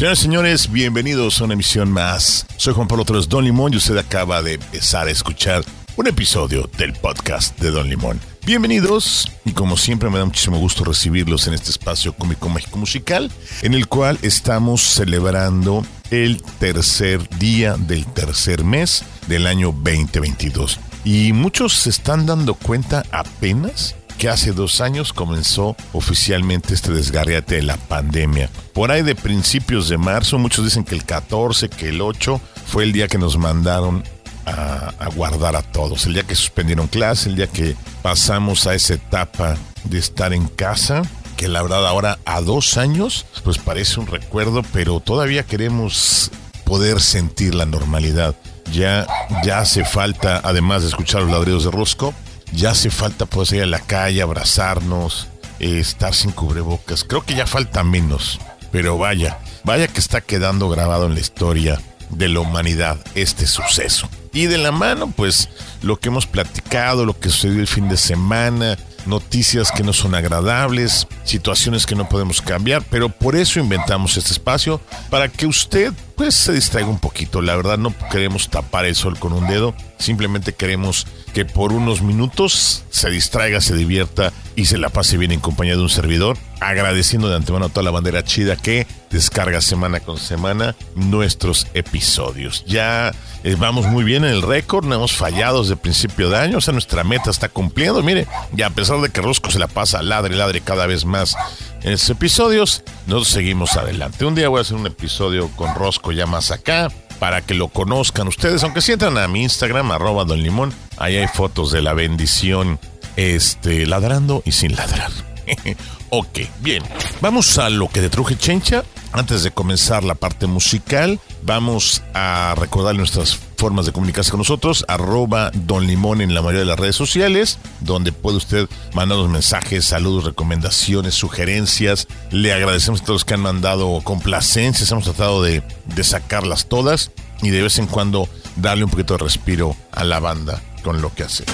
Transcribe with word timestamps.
Señoras 0.00 0.20
y 0.20 0.22
señores, 0.22 0.72
bienvenidos 0.72 1.38
a 1.38 1.44
una 1.44 1.52
emisión 1.52 1.92
más. 1.92 2.46
Soy 2.56 2.72
Juan 2.72 2.88
Pablo 2.88 3.04
Torres 3.04 3.28
Don 3.28 3.44
Limón 3.44 3.74
y 3.74 3.76
usted 3.76 3.98
acaba 3.98 4.40
de 4.40 4.54
empezar 4.54 5.08
a 5.08 5.10
escuchar 5.10 5.62
un 5.94 6.06
episodio 6.06 6.70
del 6.78 6.94
podcast 6.94 7.60
de 7.60 7.70
Don 7.70 7.86
Limón. 7.86 8.18
Bienvenidos 8.46 9.30
y 9.44 9.52
como 9.52 9.76
siempre 9.76 10.08
me 10.08 10.16
da 10.16 10.24
muchísimo 10.24 10.58
gusto 10.58 10.84
recibirlos 10.84 11.46
en 11.48 11.52
este 11.52 11.68
espacio 11.68 12.14
cómico 12.14 12.48
mágico 12.48 12.78
musical 12.78 13.30
en 13.60 13.74
el 13.74 13.88
cual 13.88 14.18
estamos 14.22 14.80
celebrando 14.80 15.84
el 16.10 16.42
tercer 16.58 17.28
día 17.38 17.76
del 17.76 18.06
tercer 18.06 18.64
mes 18.64 19.04
del 19.28 19.46
año 19.46 19.66
2022. 19.70 20.80
Y 21.04 21.34
muchos 21.34 21.74
se 21.74 21.90
están 21.90 22.24
dando 22.24 22.54
cuenta 22.54 23.04
apenas 23.12 23.96
que 24.20 24.28
hace 24.28 24.52
dos 24.52 24.82
años 24.82 25.14
comenzó 25.14 25.74
oficialmente 25.94 26.74
este 26.74 26.92
desgarriate 26.92 27.54
de 27.54 27.62
la 27.62 27.78
pandemia. 27.78 28.50
Por 28.74 28.90
ahí 28.90 29.00
de 29.00 29.14
principios 29.14 29.88
de 29.88 29.96
marzo, 29.96 30.38
muchos 30.38 30.66
dicen 30.66 30.84
que 30.84 30.94
el 30.94 31.06
14, 31.06 31.70
que 31.70 31.88
el 31.88 32.02
8 32.02 32.38
fue 32.66 32.84
el 32.84 32.92
día 32.92 33.08
que 33.08 33.16
nos 33.16 33.38
mandaron 33.38 34.04
a, 34.44 34.92
guardar 35.14 35.56
a 35.56 35.62
todos, 35.62 36.04
el 36.04 36.12
día 36.12 36.24
que 36.24 36.34
suspendieron 36.34 36.86
clase, 36.86 37.30
el 37.30 37.36
día 37.36 37.46
que 37.46 37.74
pasamos 38.02 38.66
a 38.66 38.74
esa 38.74 38.92
etapa 38.92 39.56
de 39.84 39.98
estar 39.98 40.34
en 40.34 40.48
casa, 40.48 41.00
que 41.38 41.48
la 41.48 41.62
verdad 41.62 41.86
ahora 41.86 42.18
a 42.26 42.42
dos 42.42 42.76
años, 42.76 43.24
pues 43.42 43.56
parece 43.56 44.00
un 44.00 44.06
recuerdo, 44.06 44.62
pero 44.74 45.00
todavía 45.00 45.44
queremos 45.44 46.30
poder 46.64 47.00
sentir 47.00 47.54
la 47.54 47.64
normalidad. 47.64 48.36
Ya, 48.70 49.06
ya 49.42 49.60
hace 49.60 49.82
falta, 49.86 50.42
además 50.44 50.82
de 50.82 50.88
escuchar 50.88 51.22
los 51.22 51.30
ladridos 51.30 51.64
de 51.64 51.70
Rosco, 51.70 52.12
ya 52.52 52.70
hace 52.70 52.90
falta 52.90 53.26
poder 53.26 53.48
salir 53.48 53.62
a 53.64 53.66
la 53.66 53.80
calle, 53.80 54.22
abrazarnos, 54.22 55.28
eh, 55.58 55.78
estar 55.80 56.14
sin 56.14 56.30
cubrebocas. 56.32 57.04
Creo 57.04 57.22
que 57.22 57.34
ya 57.34 57.46
falta 57.46 57.84
menos, 57.84 58.40
pero 58.72 58.98
vaya, 58.98 59.38
vaya 59.64 59.88
que 59.88 60.00
está 60.00 60.20
quedando 60.20 60.68
grabado 60.68 61.06
en 61.06 61.14
la 61.14 61.20
historia 61.20 61.80
de 62.10 62.28
la 62.28 62.40
humanidad 62.40 62.98
este 63.14 63.46
suceso. 63.46 64.08
Y 64.32 64.46
de 64.46 64.58
la 64.58 64.72
mano, 64.72 65.10
pues, 65.10 65.48
lo 65.82 65.98
que 65.98 66.08
hemos 66.08 66.26
platicado, 66.26 67.04
lo 67.04 67.18
que 67.18 67.30
sucedió 67.30 67.60
el 67.60 67.66
fin 67.66 67.88
de 67.88 67.96
semana, 67.96 68.76
noticias 69.06 69.72
que 69.72 69.82
no 69.82 69.92
son 69.92 70.14
agradables, 70.14 71.06
situaciones 71.24 71.86
que 71.86 71.96
no 71.96 72.08
podemos 72.08 72.40
cambiar, 72.40 72.82
pero 72.90 73.08
por 73.08 73.34
eso 73.34 73.58
inventamos 73.58 74.16
este 74.16 74.32
espacio, 74.32 74.80
para 75.08 75.28
que 75.28 75.46
usted, 75.46 75.92
pues, 76.20 76.34
se 76.34 76.52
distraiga 76.52 76.90
un 76.90 76.98
poquito. 76.98 77.40
La 77.40 77.56
verdad, 77.56 77.78
no 77.78 77.94
queremos 78.10 78.50
tapar 78.50 78.84
el 78.84 78.94
sol 78.94 79.18
con 79.18 79.32
un 79.32 79.46
dedo, 79.46 79.74
simplemente 79.98 80.52
queremos 80.52 81.06
que 81.32 81.46
por 81.46 81.72
unos 81.72 82.02
minutos 82.02 82.84
se 82.90 83.08
distraiga, 83.08 83.62
se 83.62 83.74
divierta 83.74 84.30
y 84.54 84.66
se 84.66 84.76
la 84.76 84.90
pase 84.90 85.16
bien 85.16 85.32
en 85.32 85.40
compañía 85.40 85.76
de 85.76 85.82
un 85.82 85.88
servidor, 85.88 86.36
agradeciendo 86.60 87.30
de 87.30 87.36
antemano 87.36 87.64
a 87.64 87.68
toda 87.70 87.84
la 87.84 87.90
bandera 87.90 88.22
chida 88.22 88.56
que 88.56 88.86
descarga 89.10 89.62
semana 89.62 90.00
con 90.00 90.18
semana 90.18 90.76
nuestros 90.94 91.66
episodios. 91.72 92.64
Ya 92.66 93.14
eh, 93.42 93.56
vamos 93.58 93.86
muy 93.86 94.04
bien 94.04 94.24
en 94.24 94.32
el 94.32 94.42
récord, 94.42 94.84
no 94.84 94.96
hemos 94.96 95.12
fallado 95.12 95.62
desde 95.62 95.76
principio 95.76 96.28
de 96.28 96.36
año, 96.36 96.58
o 96.58 96.60
sea, 96.60 96.72
nuestra 96.72 97.02
meta 97.02 97.30
está 97.30 97.48
cumpliendo. 97.48 98.02
Mire, 98.02 98.26
y 98.54 98.60
a 98.60 98.68
pesar 98.68 99.00
de 99.00 99.08
que 99.08 99.22
Rosco 99.22 99.50
se 99.50 99.58
la 99.58 99.68
pasa 99.68 100.02
ladre, 100.02 100.36
ladre 100.36 100.60
cada 100.60 100.86
vez 100.86 101.06
más 101.06 101.34
en 101.82 101.92
estos 101.92 102.10
episodios, 102.10 102.82
nosotros 103.06 103.28
seguimos 103.28 103.76
adelante. 103.76 104.24
Un 104.24 104.34
día 104.34 104.48
voy 104.48 104.58
a 104.58 104.62
hacer 104.62 104.76
un 104.76 104.86
episodio 104.86 105.48
con 105.56 105.74
Rosco 105.74 106.12
ya 106.12 106.26
más 106.26 106.50
acá 106.50 106.88
para 107.18 107.42
que 107.42 107.54
lo 107.54 107.68
conozcan 107.68 108.28
ustedes, 108.28 108.62
aunque 108.64 108.80
si 108.80 108.92
entran 108.92 109.18
a 109.18 109.28
mi 109.28 109.42
Instagram, 109.42 109.90
arroba 109.90 110.24
Don 110.24 110.42
Limón, 110.42 110.72
ahí 110.96 111.16
hay 111.16 111.28
fotos 111.28 111.70
de 111.70 111.82
la 111.82 111.92
bendición, 111.92 112.78
este, 113.16 113.86
ladrando 113.86 114.42
y 114.46 114.52
sin 114.52 114.74
ladrar. 114.74 115.29
ok, 116.10 116.38
bien. 116.60 116.82
Vamos 117.20 117.58
a 117.58 117.70
lo 117.70 117.88
que 117.88 118.00
de 118.00 118.10
Truje 118.10 118.36
Chencha. 118.36 118.84
Antes 119.12 119.42
de 119.42 119.50
comenzar 119.50 120.04
la 120.04 120.14
parte 120.14 120.46
musical, 120.46 121.18
vamos 121.42 122.02
a 122.14 122.54
recordar 122.56 122.94
nuestras 122.94 123.36
formas 123.56 123.84
de 123.84 123.92
comunicarse 123.92 124.30
con 124.30 124.38
nosotros, 124.38 124.84
arroba 124.86 125.50
Don 125.52 125.86
Limón 125.86 126.20
en 126.20 126.32
la 126.32 126.42
mayoría 126.42 126.60
de 126.60 126.66
las 126.66 126.78
redes 126.78 126.94
sociales, 126.94 127.58
donde 127.80 128.12
puede 128.12 128.36
usted 128.36 128.68
mandarnos 128.94 129.28
mensajes, 129.28 129.84
saludos, 129.84 130.24
recomendaciones, 130.24 131.14
sugerencias. 131.14 132.06
Le 132.30 132.52
agradecemos 132.52 133.00
a 133.00 133.04
todos 133.04 133.16
los 133.16 133.24
que 133.24 133.34
han 133.34 133.40
mandado 133.40 134.00
complacencias, 134.04 134.92
hemos 134.92 135.04
tratado 135.04 135.42
de, 135.42 135.64
de 135.86 136.04
sacarlas 136.04 136.66
todas 136.66 137.10
y 137.42 137.50
de 137.50 137.62
vez 137.62 137.78
en 137.78 137.86
cuando 137.86 138.28
darle 138.56 138.84
un 138.84 138.90
poquito 138.90 139.14
de 139.14 139.24
respiro 139.24 139.76
a 139.90 140.04
la 140.04 140.20
banda 140.20 140.62
con 140.84 141.02
lo 141.02 141.12
que 141.12 141.24
hace. 141.24 141.44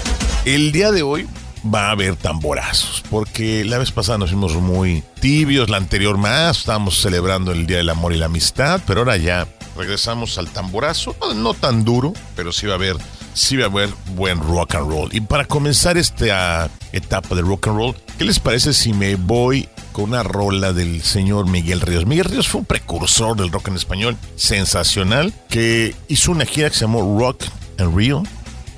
El 0.45 0.73
día 0.73 0.93
de 0.93 1.03
hoy 1.03 1.27
va 1.73 1.89
a 1.89 1.91
haber 1.93 2.17
tamborazos, 2.17 3.03
porque 3.11 3.65
la 3.65 3.79
vez 3.79 3.91
pasada 3.93 4.19
nos 4.19 4.31
fuimos 4.31 4.55
muy 4.55 5.03
tibios, 5.21 5.69
la 5.69 5.77
anterior 5.77 6.17
más, 6.17 6.59
estábamos 6.59 7.01
celebrando 7.01 7.53
el 7.53 7.67
Día 7.67 7.79
del 7.79 7.91
Amor 7.91 8.13
y 8.13 8.19
la 8.19 8.27
Amistad, 8.27 8.81
pero 8.87 9.01
ahora 9.01 9.17
ya 9.17 9.47
regresamos 9.77 10.39
al 10.39 10.49
tamborazo, 10.49 11.15
no, 11.35 11.55
tan 11.55 11.85
duro, 11.85 12.13
pero 12.35 12.53
sí 12.53 12.67
va 12.67 12.73
a 12.73 12.77
haber, 12.77 12.97
sí 13.35 13.57
va 13.57 13.65
a 13.65 13.69
haber 13.69 13.91
buen 14.15 14.41
rock 14.41 14.77
and 14.77 14.91
roll. 14.91 15.15
Y 15.15 15.21
para 15.21 15.45
comenzar 15.45 15.99
esta 15.99 16.71
etapa 16.93 17.35
de 17.35 17.43
rock 17.43 17.69
and 17.69 17.77
roll, 17.77 17.97
¿qué 18.19 18.25
les 18.25 18.39
parece 18.39 18.73
si 18.73 18.93
me 18.93 19.17
voy 19.17 19.69
con 19.93 20.05
una 20.11 20.23
rola 20.23 20.73
del 20.73 21.03
señor 21.03 21.47
Miguel 21.47 21.81
Ríos? 21.81 22.07
Miguel 22.07 22.27
Ríos 22.27 22.49
fue 22.49 22.61
un 22.61 22.67
precursor 22.67 23.37
del 23.37 23.53
rock 23.53 23.69
en 23.69 23.77
español 23.77 24.17
sensacional, 24.37 25.33
que 25.49 25.95
hizo 26.09 26.33
una 26.33 26.47
gira 26.47 26.71
que 26.71 26.77
se 26.77 26.87
llamó 26.87 27.19
Rock 27.19 27.45
and 27.79 27.97
Rio, 27.97 28.23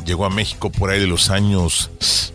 llegó 0.08 0.24
a 0.24 0.30
México 0.30 0.70
por 0.70 0.90
ahí 0.90 0.98
de 0.98 1.06
los 1.06 1.28
años 1.28 1.90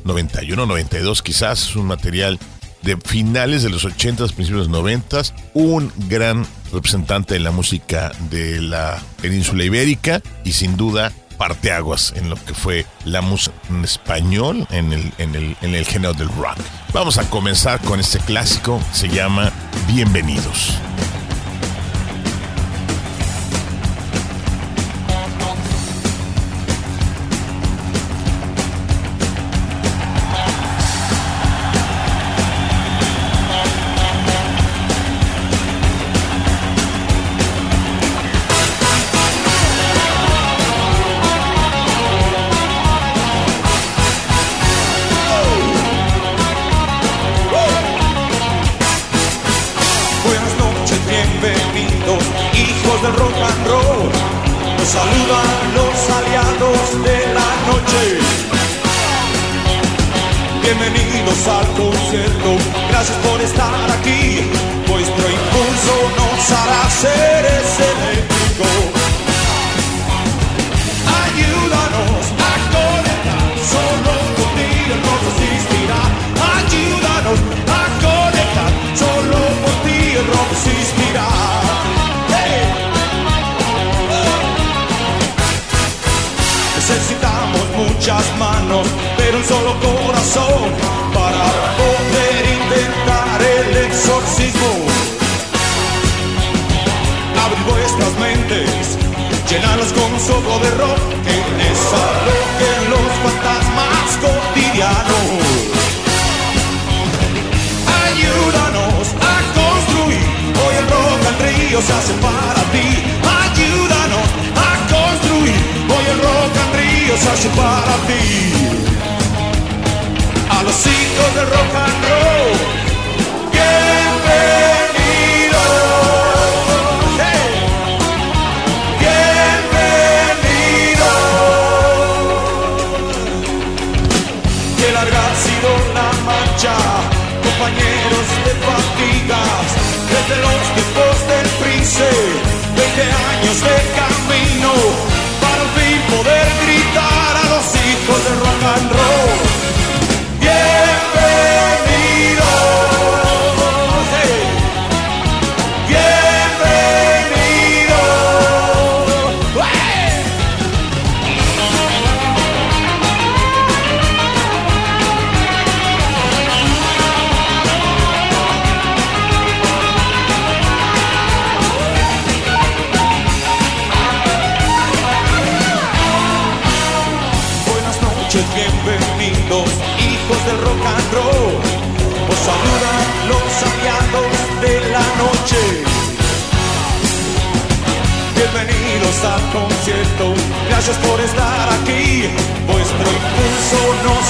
91, 0.06 0.66
92 0.66 1.24
quizás, 1.24 1.70
es 1.70 1.76
un 1.76 1.88
material 1.88 2.40
de 2.84 2.98
finales 2.98 3.64
de 3.64 3.70
los 3.70 3.84
80s, 3.86 4.34
principios 4.34 4.50
de 4.50 4.58
los 4.58 4.70
90 4.70 5.22
un 5.54 5.92
gran 6.08 6.46
representante 6.72 7.34
de 7.34 7.40
la 7.40 7.52
música 7.52 8.12
de 8.30 8.62
la 8.62 9.02
península 9.22 9.64
ibérica 9.64 10.22
y 10.44 10.52
sin 10.52 10.78
duda 10.78 11.12
parteaguas 11.38 12.14
en 12.16 12.30
lo 12.30 12.36
que 12.36 12.54
fue 12.54 12.86
la 13.06 13.22
música 13.22 13.56
en 13.70 13.84
español 13.84 14.68
en 14.70 14.94
el, 14.94 15.12
en, 15.18 15.34
el, 15.34 15.58
en 15.62 15.74
el 15.74 15.86
género 15.86 16.14
del 16.14 16.30
rock. 16.30 16.58
Vamos 16.94 17.18
a 17.18 17.28
comenzar 17.30 17.82
con 17.82 18.00
este 18.00 18.20
clásico, 18.20 18.80
se 18.92 19.10
llama 19.10 19.52
Bienvenidos. 19.88 20.78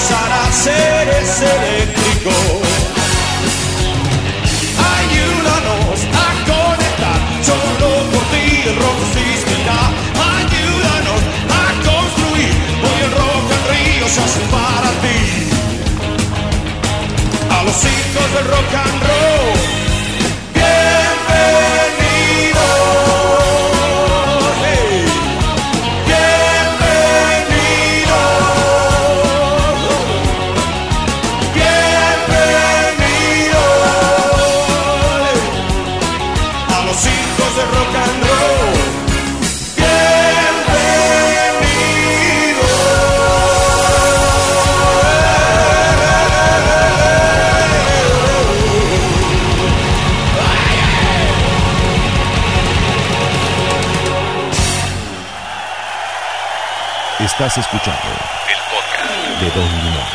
Nos 0.03 0.11
hará 0.11 0.51
seres 0.51 1.41
eléctricos. 1.41 2.33
Ayúdanos 4.99 5.97
a 6.11 6.29
conectar, 6.51 7.19
solo 7.41 7.89
por 8.11 8.23
ti 8.31 8.45
el 8.67 8.75
rock 8.75 8.99
existirá. 9.07 9.81
Ayúdanos 10.39 11.21
a 11.59 11.63
construir, 11.87 12.53
hoy 12.83 12.99
el 13.07 13.11
rock 13.21 13.47
en 13.55 13.63
río 13.71 14.05
se 14.09 14.19
hace 14.21 14.41
para 14.51 14.89
ti. 15.03 15.19
A 17.49 17.63
los 17.63 17.77
hijos 17.93 18.27
del 18.35 18.45
rock 18.53 18.73
and 18.83 19.01
roll, 19.07 19.22
Estás 57.33 57.57
escuchando 57.57 57.99
el 58.47 58.55
podcast 58.69 59.41
de 59.41 59.59
Don 59.59 59.65
Limón. 59.65 60.05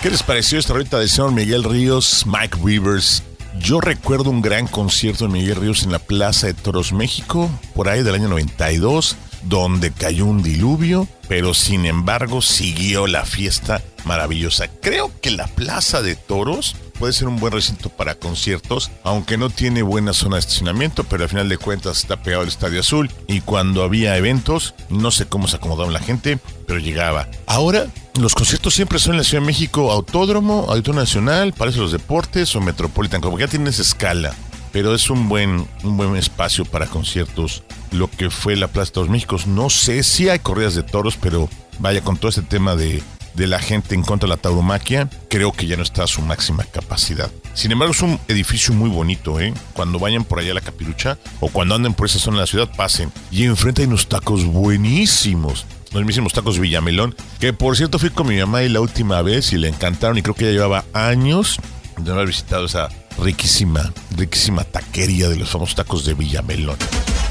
¿Qué 0.00 0.10
les 0.10 0.22
pareció 0.22 0.58
esta 0.58 0.72
rolita 0.72 0.98
de 0.98 1.08
señor 1.08 1.32
Miguel 1.32 1.62
Ríos, 1.62 2.24
Mike 2.24 2.56
Rivers? 2.64 3.22
Yo 3.58 3.82
recuerdo 3.82 4.30
un 4.30 4.40
gran 4.40 4.66
concierto 4.66 5.26
de 5.26 5.32
Miguel 5.34 5.56
Ríos 5.56 5.82
en 5.82 5.92
la 5.92 5.98
Plaza 5.98 6.46
de 6.46 6.54
Toros 6.54 6.94
México, 6.94 7.50
por 7.74 7.90
ahí 7.90 8.02
del 8.02 8.14
año 8.14 8.28
92, 8.28 9.18
donde 9.42 9.92
cayó 9.92 10.24
un 10.24 10.42
diluvio, 10.42 11.06
pero 11.28 11.52
sin 11.52 11.84
embargo 11.84 12.40
siguió 12.40 13.06
la 13.06 13.26
fiesta 13.26 13.82
maravillosa. 14.06 14.68
Creo 14.80 15.12
que 15.20 15.32
la 15.32 15.48
Plaza 15.48 16.00
de 16.00 16.16
Toros 16.16 16.76
puede 17.00 17.14
ser 17.14 17.28
un 17.28 17.40
buen 17.40 17.54
recinto 17.54 17.88
para 17.88 18.14
conciertos, 18.14 18.90
aunque 19.04 19.38
no 19.38 19.48
tiene 19.48 19.80
buena 19.80 20.12
zona 20.12 20.36
de 20.36 20.40
estacionamiento, 20.40 21.02
pero 21.04 21.22
al 21.22 21.30
final 21.30 21.48
de 21.48 21.56
cuentas 21.56 21.96
está 21.96 22.22
pegado 22.22 22.42
al 22.42 22.48
Estadio 22.48 22.80
Azul 22.80 23.10
y 23.26 23.40
cuando 23.40 23.82
había 23.82 24.18
eventos, 24.18 24.74
no 24.90 25.10
sé 25.10 25.24
cómo 25.24 25.48
se 25.48 25.56
acomodaban 25.56 25.94
la 25.94 26.00
gente, 26.00 26.38
pero 26.66 26.78
llegaba. 26.78 27.26
Ahora, 27.46 27.86
los 28.20 28.34
conciertos 28.34 28.74
siempre 28.74 28.98
son 28.98 29.14
en 29.14 29.18
la 29.18 29.24
Ciudad 29.24 29.40
de 29.40 29.46
México, 29.46 29.90
Autódromo, 29.90 30.66
Auditorio 30.68 31.00
Nacional, 31.00 31.54
Palacio 31.54 31.80
de 31.80 31.84
los 31.84 31.92
Deportes 31.92 32.54
o 32.54 32.60
Metropolitan, 32.60 33.22
como 33.22 33.38
que 33.38 33.44
ya 33.44 33.50
tienes 33.50 33.78
escala. 33.78 34.34
Pero 34.70 34.94
es 34.94 35.08
un 35.08 35.28
buen, 35.30 35.66
un 35.82 35.96
buen 35.96 36.14
espacio 36.16 36.66
para 36.66 36.86
conciertos. 36.86 37.62
Lo 37.92 38.10
que 38.10 38.28
fue 38.28 38.56
la 38.56 38.68
Plaza 38.68 38.92
de 38.94 39.00
los 39.00 39.10
Méxicos. 39.10 39.46
No 39.48 39.68
sé 39.68 40.04
si 40.04 40.28
hay 40.28 40.38
corridas 40.38 40.74
de 40.74 40.84
toros, 40.84 41.16
pero 41.16 41.48
vaya 41.80 42.02
con 42.02 42.18
todo 42.18 42.28
este 42.28 42.42
tema 42.42 42.76
de 42.76 43.02
de 43.34 43.46
la 43.46 43.58
gente 43.58 43.94
en 43.94 44.02
contra 44.02 44.26
de 44.26 44.34
la 44.34 44.42
tauromaquia, 44.42 45.08
creo 45.28 45.52
que 45.52 45.66
ya 45.66 45.76
no 45.76 45.82
está 45.82 46.04
a 46.04 46.06
su 46.06 46.22
máxima 46.22 46.64
capacidad. 46.64 47.30
Sin 47.54 47.72
embargo, 47.72 47.92
es 47.92 48.02
un 48.02 48.20
edificio 48.28 48.74
muy 48.74 48.90
bonito, 48.90 49.40
¿eh? 49.40 49.52
Cuando 49.72 49.98
vayan 49.98 50.24
por 50.24 50.38
allá 50.38 50.52
a 50.52 50.54
la 50.54 50.60
Capirucha 50.60 51.18
o 51.40 51.48
cuando 51.48 51.74
anden 51.74 51.94
por 51.94 52.06
esa 52.06 52.18
zona 52.18 52.38
de 52.38 52.42
la 52.42 52.46
ciudad, 52.46 52.70
pasen. 52.76 53.12
Y 53.30 53.44
enfrente 53.44 53.82
hay 53.82 53.88
unos 53.88 54.08
tacos 54.08 54.44
buenísimos. 54.44 55.66
Los 55.92 56.04
mismos 56.04 56.32
tacos 56.32 56.60
Villamelón, 56.60 57.16
que 57.40 57.52
por 57.52 57.76
cierto 57.76 57.98
fui 57.98 58.10
con 58.10 58.28
mi 58.28 58.38
mamá 58.38 58.62
y 58.62 58.68
la 58.68 58.80
última 58.80 59.22
vez 59.22 59.52
y 59.52 59.58
le 59.58 59.68
encantaron 59.68 60.16
y 60.18 60.22
creo 60.22 60.36
que 60.36 60.44
ya 60.44 60.52
llevaba 60.52 60.84
años 60.92 61.58
de 61.96 62.04
no 62.04 62.12
haber 62.12 62.28
visitado 62.28 62.66
esa 62.66 62.88
riquísima, 63.18 63.92
riquísima 64.16 64.64
taquería 64.64 65.28
de 65.28 65.36
los 65.36 65.50
famosos 65.50 65.74
tacos 65.74 66.04
de 66.04 66.14
Villamelón. 66.14 66.76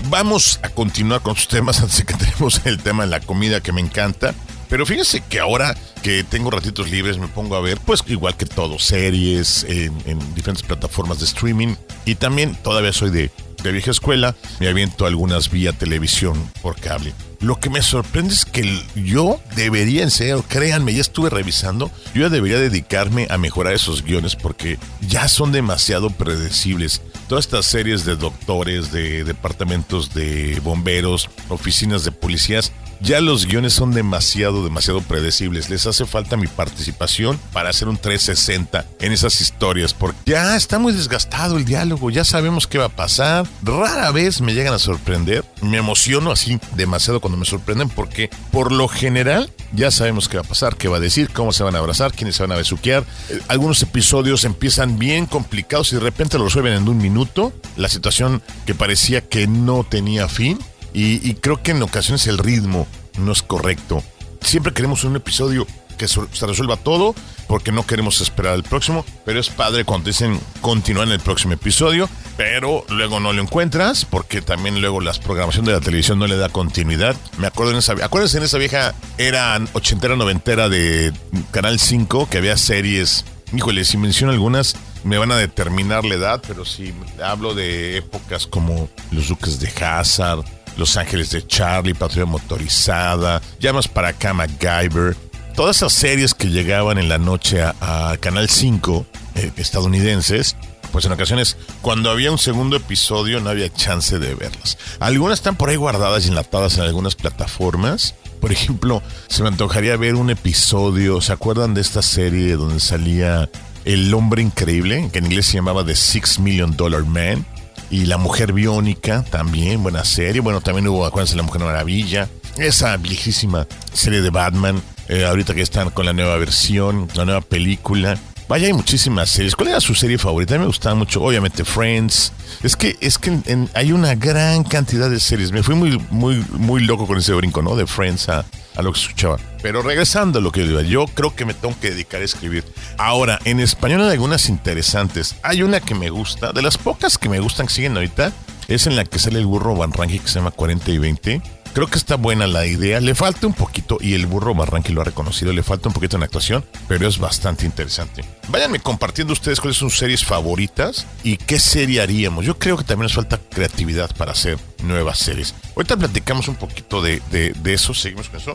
Vamos 0.10 0.60
a 0.64 0.70
continuar 0.70 1.22
con 1.22 1.36
sus 1.36 1.48
temas 1.48 1.80
antes 1.82 1.98
de 1.98 2.04
que 2.06 2.14
tenemos 2.14 2.62
el 2.66 2.80
tema 2.80 3.04
de 3.04 3.10
la 3.10 3.20
comida 3.20 3.62
que 3.62 3.72
me 3.72 3.82
encanta. 3.82 4.34
Pero 4.70 4.86
fíjense 4.86 5.22
que 5.22 5.40
ahora 5.40 5.76
que 6.04 6.24
tengo 6.24 6.52
ratitos 6.52 6.90
libres 6.90 7.18
me 7.18 7.28
pongo 7.28 7.56
a 7.56 7.62
ver, 7.62 7.80
pues 7.80 8.04
igual 8.08 8.38
que 8.38 8.46
todo, 8.46 8.80
series 8.80 9.66
en, 9.68 9.94
en 10.06 10.20
diferentes 10.36 10.64
plataformas 10.64 11.20
de 11.20 11.26
streaming. 11.26 11.76
Y 12.06 12.16
también 12.16 12.56
todavía 12.56 12.94
soy 12.94 13.10
de, 13.10 13.32
de 13.64 13.72
vieja 13.72 13.92
escuela, 13.92 14.36
me 14.60 14.68
aviento 14.68 15.06
algunas 15.06 15.50
vía 15.50 15.74
televisión 15.74 16.52
por 16.62 16.80
cable. 16.80 17.14
Lo 17.42 17.58
que 17.60 17.70
me 17.70 17.82
sorprende 17.82 18.34
es 18.34 18.46
que 18.46 18.84
yo 18.96 19.40
debería, 19.56 20.04
en 20.04 20.12
serio, 20.12 20.44
créanme, 20.48 20.94
ya 20.94 21.02
estuve 21.02 21.30
revisando, 21.30 21.90
yo 22.14 22.24
ya 22.24 22.30
debería 22.30 22.60
dedicarme 22.60 23.28
a 23.30 23.38
mejorar 23.38 23.74
esos 23.74 24.04
guiones 24.04 24.36
porque 24.36 24.78
ya 25.08 25.28
son 25.30 25.52
demasiado 25.52 26.10
predecibles. 26.10 27.02
Todas 27.28 27.46
estas 27.46 27.66
series 27.66 28.04
de 28.04 28.18
doctores, 28.18 28.92
de 28.92 29.24
departamentos 29.24 30.14
de 30.14 30.60
bomberos, 30.64 31.30
oficinas 31.48 32.04
de 32.04 32.12
policías, 32.12 32.74
ya 33.02 33.22
los 33.22 33.46
guiones 33.46 33.74
son 33.74 33.92
demasiado, 33.92 34.64
demasiado 34.64 35.02
predecibles. 35.02 35.70
Les 35.70 35.86
hace 35.86 36.06
falta 36.06 36.38
mi 36.38 36.48
participación 36.48 37.40
para 37.54 37.70
hacer 37.70 37.88
un 37.88 37.98
360 37.98 38.86
en 39.00 39.12
esas 39.12 39.42
historias, 39.42 39.94
porque 39.94 40.18
ya 40.26 40.56
está 40.56 40.80
muy 40.80 40.94
desgastado 40.94 41.58
el 41.58 41.66
diálogo, 41.66 42.10
ya 42.10 42.24
sabemos 42.24 42.68
qué 42.68 42.78
va 42.78 42.86
a 42.86 42.90
pasar. 42.90 43.46
Rara 43.64 44.12
vez 44.12 44.42
me 44.42 44.54
llegan 44.54 44.74
a 44.74 44.80
sorprender. 44.80 45.44
Me 45.62 45.78
emociono 45.78 46.32
así 46.32 46.60
demasiado 46.76 47.20
cuando 47.22 47.38
me 47.38 47.46
sorprenden, 47.46 47.90
porque 47.90 48.30
por 48.52 48.72
lo 48.72 48.88
general 48.88 49.52
ya 49.74 49.92
sabemos 49.92 50.28
qué 50.28 50.38
va 50.38 50.44
a 50.44 50.48
pasar, 50.48 50.76
qué 50.76 50.88
va 50.88 50.98
a 50.98 51.02
decir, 51.02 51.30
cómo 51.32 51.52
se 51.54 51.64
van 51.64 51.76
a 51.76 51.80
abrazar, 51.80 52.12
quiénes 52.14 52.36
se 52.36 52.44
van 52.44 52.52
a 52.52 52.56
besuquear. 52.56 53.04
Eh, 53.30 53.40
Algunos 53.48 53.82
episodios 53.82 54.44
empiezan 54.46 54.98
bien 55.00 55.26
complicados 55.26 55.92
y 55.92 55.96
de 55.96 56.02
repente 56.02 56.38
lo 56.38 56.46
resuelven 56.46 56.74
en 56.74 56.88
un 56.88 56.98
minuto. 56.98 57.54
La 57.78 57.90
situación 57.90 58.42
que 58.66 58.76
parecía 58.76 59.22
que 59.22 59.48
no 59.48 59.84
tenía 59.84 60.28
fin. 60.28 60.60
Y, 60.94 61.34
creo 61.36 61.62
que 61.62 61.72
en 61.72 61.82
ocasiones 61.84 62.28
el 62.28 62.38
ritmo 62.38 62.88
no 63.18 63.32
es 63.32 63.44
correcto. 63.44 64.04
Siempre 64.42 64.74
queremos 64.74 65.04
un 65.04 65.16
episodio 65.16 65.68
que 65.98 66.08
se 66.08 66.48
resuelva 66.48 66.78
todo 66.78 67.14
porque 67.48 67.72
no 67.72 67.86
queremos 67.86 68.22
esperar 68.22 68.56
el 68.56 68.64
próximo, 68.64 69.04
pero 69.26 69.40
es 69.40 69.50
padre 69.50 69.84
cuando 69.84 70.08
dicen 70.08 70.40
continúa 70.62 71.04
en 71.04 71.12
el 71.12 71.20
próximo 71.20 71.54
episodio, 71.54 72.08
pero 72.38 72.86
luego 72.90 73.20
no 73.20 73.34
lo 73.34 73.42
encuentras 73.42 74.06
porque 74.06 74.42
también 74.42 74.80
luego 74.80 75.02
la 75.02 75.14
programación 75.14 75.66
de 75.66 75.74
la 75.74 75.82
televisión 75.82 76.20
no 76.20 76.28
le 76.28 76.38
da 76.38 76.50
continuidad. 76.50 77.18
Me 77.38 77.48
acuerdo 77.48 77.74
en 77.74 77.80
esa, 77.80 77.94
acuérdense 78.02 78.38
en 78.38 78.44
esa 78.44 78.58
vieja 78.58 78.94
era 79.18 79.60
ochentera, 79.74 80.16
noventera 80.16 80.70
de 80.70 81.12
Canal 81.52 81.80
5 81.80 82.30
que 82.30 82.38
había 82.38 82.56
series, 82.56 83.26
híjole, 83.52 83.84
si 83.84 83.98
menciono 83.98 84.32
algunas 84.32 84.78
me 85.04 85.18
van 85.18 85.32
a 85.32 85.38
determinar 85.38 86.06
la 86.06 86.16
edad, 86.16 86.44
pero 86.48 86.66
si 86.66 86.94
hablo 87.24 87.56
de 87.56 87.98
épocas 87.98 88.48
como 88.48 88.90
los 89.12 89.28
Duques 89.28 89.60
de 89.60 89.72
Hazard, 89.84 90.44
Los 90.80 90.96
Ángeles 90.98 91.30
de 91.30 91.46
Charlie, 91.46 91.94
Patrulla 91.94 92.26
Motorizada, 92.26 93.42
Llamas 93.60 93.88
para 93.88 94.10
acá 94.10 94.34
MacGyver, 94.34 95.16
todas 95.56 95.76
esas 95.76 95.92
series 95.92 96.34
que 96.34 96.48
llegaban 96.48 96.98
en 96.98 97.10
la 97.10 97.18
noche 97.18 97.62
a, 97.62 98.16
Canal 98.22 98.50
5 98.50 99.06
eh, 99.36 99.52
estadounidenses, 99.58 100.56
pues 100.94 101.04
en 101.04 101.12
ocasiones 101.12 101.58
cuando 101.82 102.10
había 102.10 102.32
un 102.32 102.38
segundo 102.38 102.78
episodio 102.78 103.42
no 103.42 103.50
había 103.50 103.72
chance 103.72 104.20
de 104.20 104.34
verlas. 104.36 104.78
Algunas 105.02 105.40
están 105.40 105.58
por 105.58 105.70
ahí 105.70 105.76
guardadas 105.76 106.26
y 106.26 106.30
enlatadas 106.30 106.78
en 106.78 106.84
algunas 106.84 107.16
plataformas. 107.16 108.16
Por 108.40 108.54
ejemplo, 108.54 109.04
se 109.28 109.44
me 109.44 109.50
antojaría 109.50 109.98
ver 109.98 110.16
un 110.16 110.30
episodio, 110.30 111.20
¿se 111.20 111.34
acuerdan 111.34 111.74
de 111.74 111.82
esta 111.82 112.02
serie 112.02 112.56
donde 112.56 112.80
salía 112.80 113.50
el 113.84 114.14
hombre 114.14 114.42
increíble, 114.42 115.10
que 115.12 115.20
en 115.20 115.26
inglés 115.26 115.48
se 115.48 115.56
llamaba 115.56 115.86
The 115.86 115.96
Six 115.96 116.40
Million 116.40 116.78
Dollar 116.78 117.04
Man? 117.04 117.46
Y 117.92 118.06
La 118.06 118.18
Mujer 118.18 118.54
Biónica, 118.54 119.24
también, 119.24 119.82
buena 119.82 120.06
serie. 120.06 120.42
Bueno, 120.42 120.62
también 120.62 120.88
hubo, 120.88 121.06
acuérdense, 121.06 121.36
La 121.36 121.44
Mujer 121.44 121.62
Maravilla. 121.62 122.30
Esa 122.58 122.98
viejísima 122.98 123.68
serie 123.94 124.22
de 124.22 124.30
Batman. 124.30 124.82
Eh, 125.08 125.26
ahorita 125.26 125.56
que 125.56 125.62
están 125.62 125.90
con 125.90 126.06
la 126.06 126.14
nueva 126.14 126.38
versión, 126.38 127.08
la 127.16 127.26
nueva 127.26 127.42
película. 127.42 128.20
Vaya, 128.50 128.66
hay 128.66 128.74
muchísimas 128.74 129.30
series. 129.30 129.56
¿Cuál 129.56 129.70
era 129.70 129.80
su 129.80 129.94
serie 129.94 130.18
favorita? 130.18 130.56
A 130.56 130.58
mí 130.58 130.62
me 130.62 130.68
gustaba 130.68 130.96
mucho, 130.96 131.22
obviamente, 131.22 131.64
Friends. 131.64 132.34
Es 132.64 132.76
que, 132.76 132.98
es 133.00 133.20
que 133.20 133.38
hay 133.76 133.92
una 133.92 134.16
gran 134.16 134.64
cantidad 134.64 135.08
de 135.08 135.20
series. 135.20 135.52
Me 135.52 135.62
fui 135.62 135.76
muy, 135.76 136.04
muy, 136.10 136.44
muy 136.54 136.84
loco 136.84 137.06
con 137.06 137.20
ese 137.20 137.32
brinco, 137.34 137.62
¿no? 137.62 137.76
De 137.76 137.86
Friends 137.86 138.28
a, 138.28 138.44
a 138.76 138.82
lo 138.82 138.92
que 138.92 139.02
escuchaba. 139.02 139.38
Pero 139.62 139.84
regresando 139.84 140.40
a 140.40 140.42
lo 140.42 140.52
que 140.52 140.62
yo 140.62 140.68
digo, 140.68 140.82
yo 140.82 141.06
creo 141.14 141.36
que 141.36 141.46
me 141.46 141.54
tengo 141.54 141.80
que 141.80 141.92
dedicar 141.92 142.22
a 142.22 142.26
escribir. 142.26 142.66
Ahora, 142.98 143.38
en 143.46 143.60
español 143.60 144.02
hay 144.02 144.14
algunas 144.14 144.50
interesantes. 144.50 145.36
Hay 145.44 145.62
una 145.62 145.80
que 145.80 145.94
me 145.94 146.10
gusta, 146.10 146.52
de 146.52 146.64
las 146.64 146.80
pocas 146.80 147.20
que 147.20 147.30
me 147.30 147.40
gustan 147.40 147.68
que 147.68 147.74
siguen 147.74 147.98
ahorita, 147.98 148.34
es 148.68 148.88
en 148.88 148.96
la 148.96 149.06
que 149.06 149.20
sale 149.20 149.38
el 149.38 149.46
burro 149.46 149.76
Van 149.76 149.92
que 149.92 150.20
se 150.26 150.40
llama 150.40 150.50
40 150.50 150.90
y 150.90 150.98
20. 150.98 151.42
Creo 151.74 151.88
que 151.88 151.98
está 151.98 152.16
buena 152.16 152.48
la 152.48 152.66
idea. 152.66 153.00
Le 153.00 153.16
falta 153.16 153.48
un 153.48 153.54
poquito, 153.54 153.98
y 154.02 154.14
el 154.14 154.26
burro 154.26 154.56
Barranqui 154.56 154.92
lo 154.92 155.02
ha 155.02 155.06
reconocido, 155.06 155.54
le 155.54 155.64
falta 155.64 155.90
un 155.90 155.94
poquito 155.94 156.18
en 156.18 156.24
actuación, 156.24 156.66
pero 156.88 157.08
es 157.08 157.20
bastante 157.20 157.66
interesante. 157.66 158.26
Váyanme 158.48 158.80
compartiendo 158.80 159.34
ustedes 159.34 159.60
cuáles 159.60 159.78
son 159.78 159.90
sus 159.90 160.00
series 160.00 160.26
favoritas 160.26 161.06
y 161.24 161.38
qué 161.38 161.60
serie 161.60 162.02
haríamos. 162.02 162.46
Yo 162.46 162.58
creo 162.58 162.78
que 162.78 162.84
también 162.84 163.04
nos 163.04 163.14
falta 163.14 163.38
creatividad 163.38 164.16
para 164.16 164.32
hacer 164.32 164.58
nuevas 164.84 165.20
series. 165.20 165.54
Ahorita 165.76 165.96
platicamos 165.96 166.48
un 166.48 166.56
poquito 166.56 167.02
de, 167.02 167.22
de 167.30 167.74
eso, 167.74 167.94
seguimos 167.94 168.30
con 168.30 168.40
eso. 168.40 168.54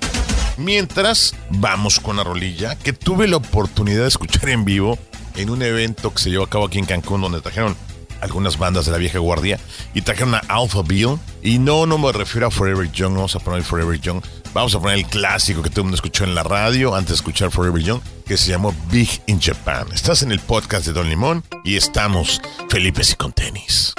Mientras 0.56 1.34
vamos 1.50 2.00
con 2.00 2.16
la 2.16 2.24
rolilla 2.24 2.76
que 2.76 2.92
tuve 2.92 3.28
la 3.28 3.36
oportunidad 3.36 4.02
de 4.02 4.08
escuchar 4.08 4.48
en 4.48 4.64
vivo 4.64 4.98
en 5.36 5.50
un 5.50 5.62
evento 5.62 6.12
que 6.12 6.22
se 6.22 6.30
llevó 6.30 6.44
a 6.44 6.50
cabo 6.50 6.66
aquí 6.66 6.78
en 6.78 6.86
Cancún, 6.86 7.20
donde 7.20 7.40
trajeron 7.40 7.76
algunas 8.24 8.58
bandas 8.58 8.86
de 8.86 8.92
la 8.92 8.98
vieja 8.98 9.18
guardia 9.18 9.58
y 9.94 10.02
trajeron 10.02 10.34
a 10.34 10.42
Alpha 10.48 10.82
Bill. 10.82 11.18
Y 11.42 11.58
no, 11.58 11.86
no 11.86 11.98
me 11.98 12.12
refiero 12.12 12.46
a 12.46 12.50
Forever 12.50 12.90
Young, 12.90 13.14
vamos 13.14 13.36
a 13.36 13.38
poner 13.38 13.62
Forever 13.62 14.00
Young. 14.00 14.22
Vamos 14.52 14.74
a 14.74 14.80
poner 14.80 14.98
el 14.98 15.06
clásico 15.06 15.62
que 15.62 15.70
todo 15.70 15.80
el 15.80 15.84
mundo 15.86 15.96
escuchó 15.96 16.22
en 16.24 16.34
la 16.34 16.44
radio 16.44 16.94
antes 16.94 17.08
de 17.08 17.14
escuchar 17.16 17.50
Forever 17.50 17.82
Young, 17.82 18.00
que 18.24 18.36
se 18.36 18.50
llamó 18.50 18.74
Big 18.90 19.22
in 19.26 19.40
Japan. 19.40 19.88
Estás 19.92 20.22
en 20.22 20.30
el 20.30 20.38
podcast 20.38 20.86
de 20.86 20.92
Don 20.92 21.08
Limón 21.08 21.42
y 21.64 21.76
estamos 21.76 22.40
Felipe 22.68 23.02
y 23.08 23.14
con 23.14 23.32
tenis. 23.32 23.94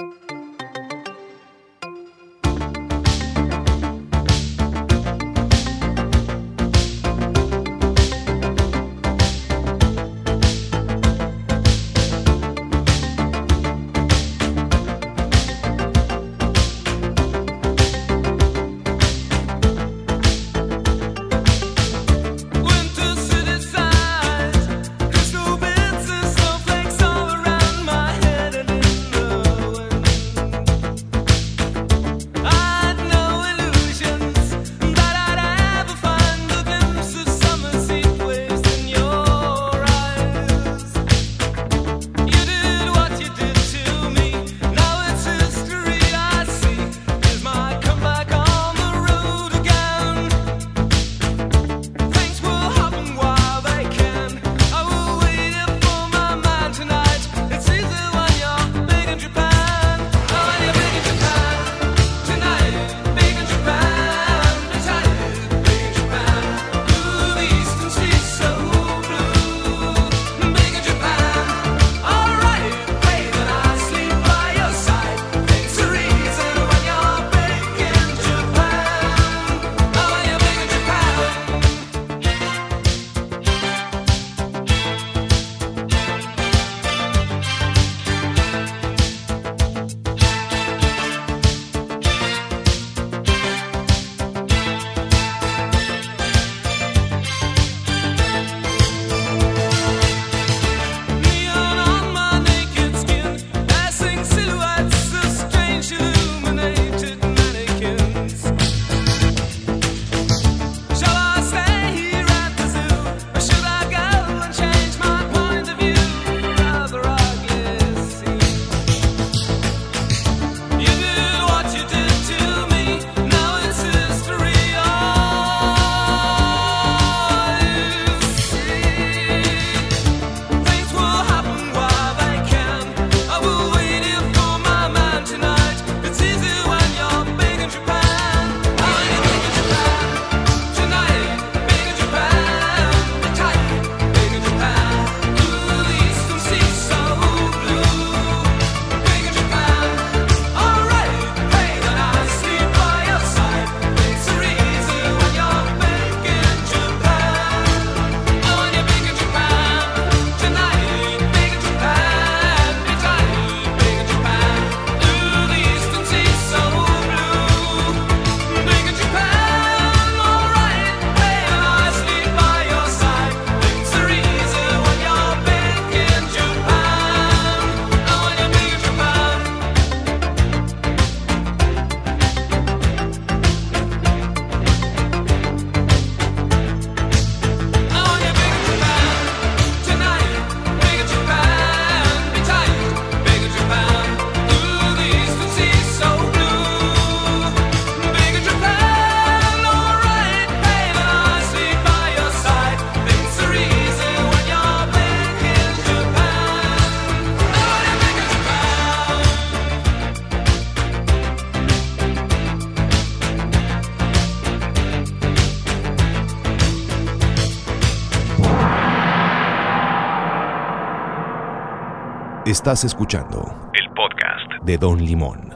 Estás 222.65 222.83
escuchando 222.83 223.71
el 223.75 223.93
podcast 223.93 224.65
de 224.65 224.79
Don 224.79 224.97
Limón. 224.97 225.53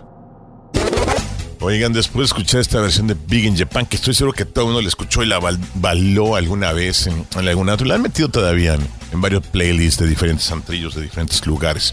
Oigan, 1.59 1.91
después 1.91 2.19
de 2.19 2.25
escuchar 2.25 2.61
esta 2.61 2.79
versión 2.81 3.07
de 3.07 3.15
Big 3.15 3.45
in 3.45 3.57
Japan, 3.57 3.87
que 3.87 3.95
estoy 3.95 4.13
seguro 4.13 4.31
que 4.31 4.45
todo 4.45 4.65
el 4.65 4.67
mundo 4.67 4.83
la 4.83 4.89
escuchó 4.89 5.23
y 5.23 5.25
la 5.25 5.39
baló 5.73 6.35
alguna 6.35 6.71
vez 6.71 7.07
en, 7.07 7.25
alguna 7.47 7.73
otra, 7.73 7.87
la 7.87 7.95
han 7.95 8.03
metido 8.03 8.29
todavía 8.29 8.75
en, 8.75 9.21
varios 9.21 9.43
playlists 9.47 9.99
de 9.99 10.07
diferentes 10.07 10.51
antrillos 10.51 10.93
de 10.93 11.01
diferentes 11.01 11.43
lugares. 11.47 11.91